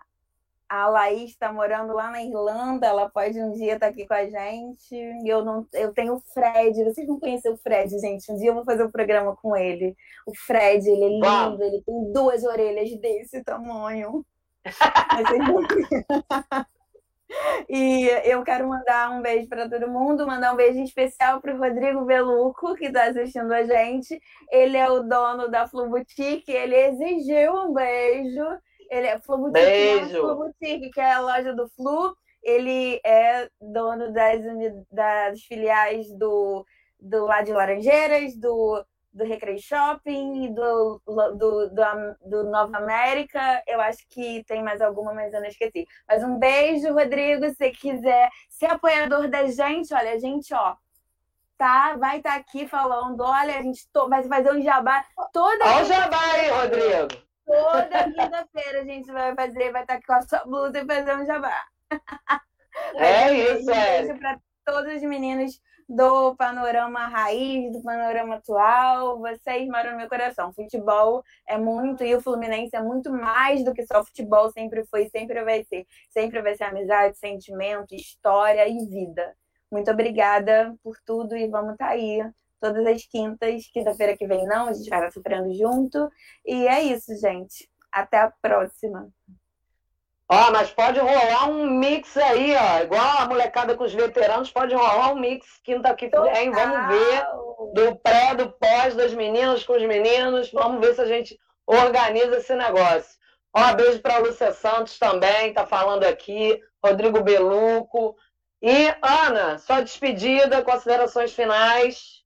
[0.68, 4.14] a Laís está morando lá na Irlanda, ela pode um dia estar tá aqui com
[4.14, 4.94] a gente.
[5.26, 8.30] Eu não, eu tenho o Fred, vocês não conhecem o Fred, gente?
[8.30, 9.96] Um dia eu vou fazer um programa com ele.
[10.24, 11.60] O Fred, ele é lindo, Uau.
[11.60, 14.24] ele tem duas orelhas desse tamanho.
[17.68, 21.58] e eu quero mandar um beijo para todo mundo, mandar um beijo especial para o
[21.58, 24.20] Rodrigo Beluco, que está assistindo a gente.
[24.50, 28.44] Ele é o dono da Flu Boutique, ele exigiu um beijo.
[28.90, 30.20] Ele é Flu Boutique, Beijo.
[30.20, 32.14] Flu Boutique, que é a loja do Flu.
[32.42, 34.42] Ele é dono das,
[34.90, 36.66] das filiais do,
[37.00, 43.62] do lá de Laranjeiras, do, do Recreio Shopping, do, do, do, do, Nova América.
[43.66, 45.86] Eu acho que tem mais alguma, mas eu não esqueci.
[46.08, 47.48] Mas um beijo, Rodrigo.
[47.54, 50.76] Se quiser ser apoiador da gente, olha, a gente, ó,
[51.58, 54.08] tá, vai estar tá aqui falando, olha, a gente to...
[54.08, 55.64] vai fazer um jabá toda.
[55.64, 57.22] Olha o jabá aí, Rodrigo.
[57.44, 61.26] Toda quinta-feira a gente vai fazer, vai estar com a sua blusa e fazer um
[61.26, 61.64] jabá.
[62.94, 64.02] É isso, é.
[64.02, 65.60] Beijo para todos os meninos
[65.94, 69.18] do panorama raiz, do panorama atual.
[69.20, 70.52] Vocês moram no meu coração.
[70.52, 75.08] Futebol é muito, e o Fluminense é muito mais do que só futebol, sempre foi,
[75.10, 75.86] sempre vai ser.
[76.10, 79.36] Sempre vai ser amizade, sentimento, história e vida.
[79.70, 82.22] Muito obrigada por tudo e vamos estar tá aí
[82.60, 83.66] todas as quintas.
[83.72, 86.08] Quinta-feira que vem não, a gente vai estar sofrendo junto.
[86.46, 87.68] E é isso, gente.
[87.92, 89.10] Até a próxima.
[90.34, 92.82] Ó, mas pode rolar um mix aí, ó.
[92.82, 96.50] Igual a molecada com os veteranos, pode rolar um mix quinta que vem.
[96.50, 97.26] Vamos ver
[97.74, 100.50] do pré, do pós, das meninas com os meninos.
[100.50, 103.20] Vamos ver se a gente organiza esse negócio.
[103.54, 106.58] Ó, beijo para Lúcia Santos também, tá falando aqui.
[106.82, 108.16] Rodrigo Beluco.
[108.62, 112.22] E, Ana, sua despedida, considerações finais.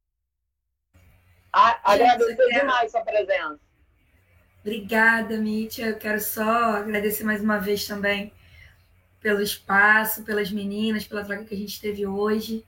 [1.53, 3.66] A agradecer demais sua presença.
[4.67, 5.87] Obrigada, Mítia.
[5.87, 8.33] Eu quero só agradecer mais uma vez também
[9.21, 12.65] pelo espaço, pelas meninas, pela troca que a gente teve hoje.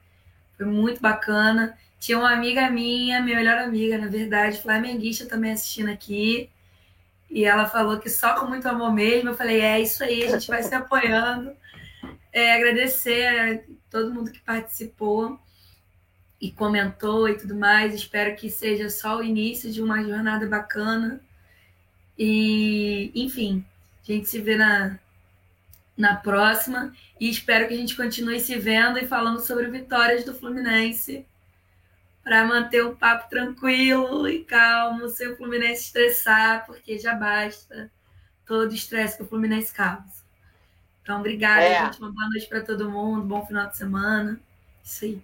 [0.57, 1.77] Foi muito bacana.
[1.99, 6.49] Tinha uma amiga minha, minha melhor amiga, na verdade, flamenguista também assistindo aqui.
[7.29, 9.31] E ela falou que só com muito amor mesmo.
[9.31, 11.51] Eu falei, é isso aí, a gente vai se apoiando.
[12.33, 15.37] É, agradecer a todo mundo que participou
[16.41, 17.93] e comentou e tudo mais.
[17.93, 21.21] Espero que seja só o início de uma jornada bacana
[22.19, 23.65] e, enfim,
[24.03, 24.99] a gente se vê na,
[25.97, 30.35] na próxima e espero que a gente continue se vendo e falando sobre vitórias do
[30.35, 31.25] Fluminense
[32.25, 37.91] para manter um papo tranquilo e calmo, sem o Fluminense estressar, porque já basta
[38.45, 40.19] todo o estresse que o Fluminense causa.
[41.03, 41.85] Então, obrigada, é.
[41.85, 42.01] gente.
[42.01, 44.39] Uma boa noite para todo mundo, bom final de semana.
[44.85, 45.23] Isso aí.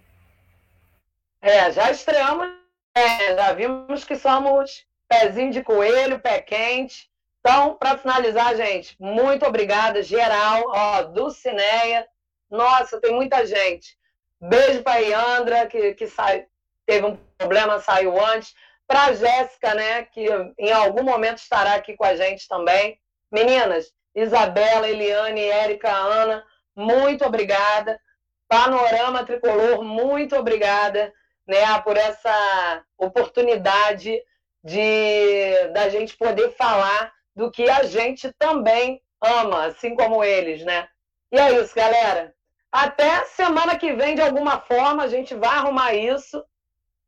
[1.41, 2.47] É, já estreamos,
[2.95, 7.09] é, já vimos que somos pezinho de coelho, pé quente.
[7.39, 12.07] Então, para finalizar, gente, muito obrigada, geral, ó, do Cineia.
[12.49, 13.97] Nossa, tem muita gente.
[14.41, 16.47] Beijo para Iandra, que, que sai,
[16.85, 18.55] teve um problema, saiu antes.
[18.87, 20.27] Para Jéssica, né, que
[20.57, 22.99] em algum momento estará aqui com a gente também.
[23.31, 26.45] Meninas, Isabela, Eliane, Érica, Ana,
[26.75, 27.99] muito obrigada.
[28.47, 31.11] Panorama Tricolor, muito obrigada
[31.47, 34.21] né, por essa oportunidade
[34.65, 40.87] de da gente poder falar do que a gente também ama, assim como eles, né?
[41.31, 42.33] E é isso, galera.
[42.71, 46.43] Até semana que vem, de alguma forma, a gente vai arrumar isso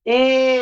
[0.06, 0.62] e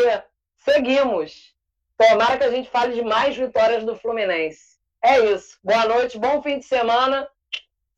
[0.58, 1.54] seguimos.
[1.98, 4.80] Tomara que a gente fale de mais vitórias do Fluminense.
[5.04, 5.60] É isso.
[5.64, 7.28] Boa noite, bom fim de semana.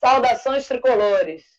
[0.04, 1.46] Saudações tricolores.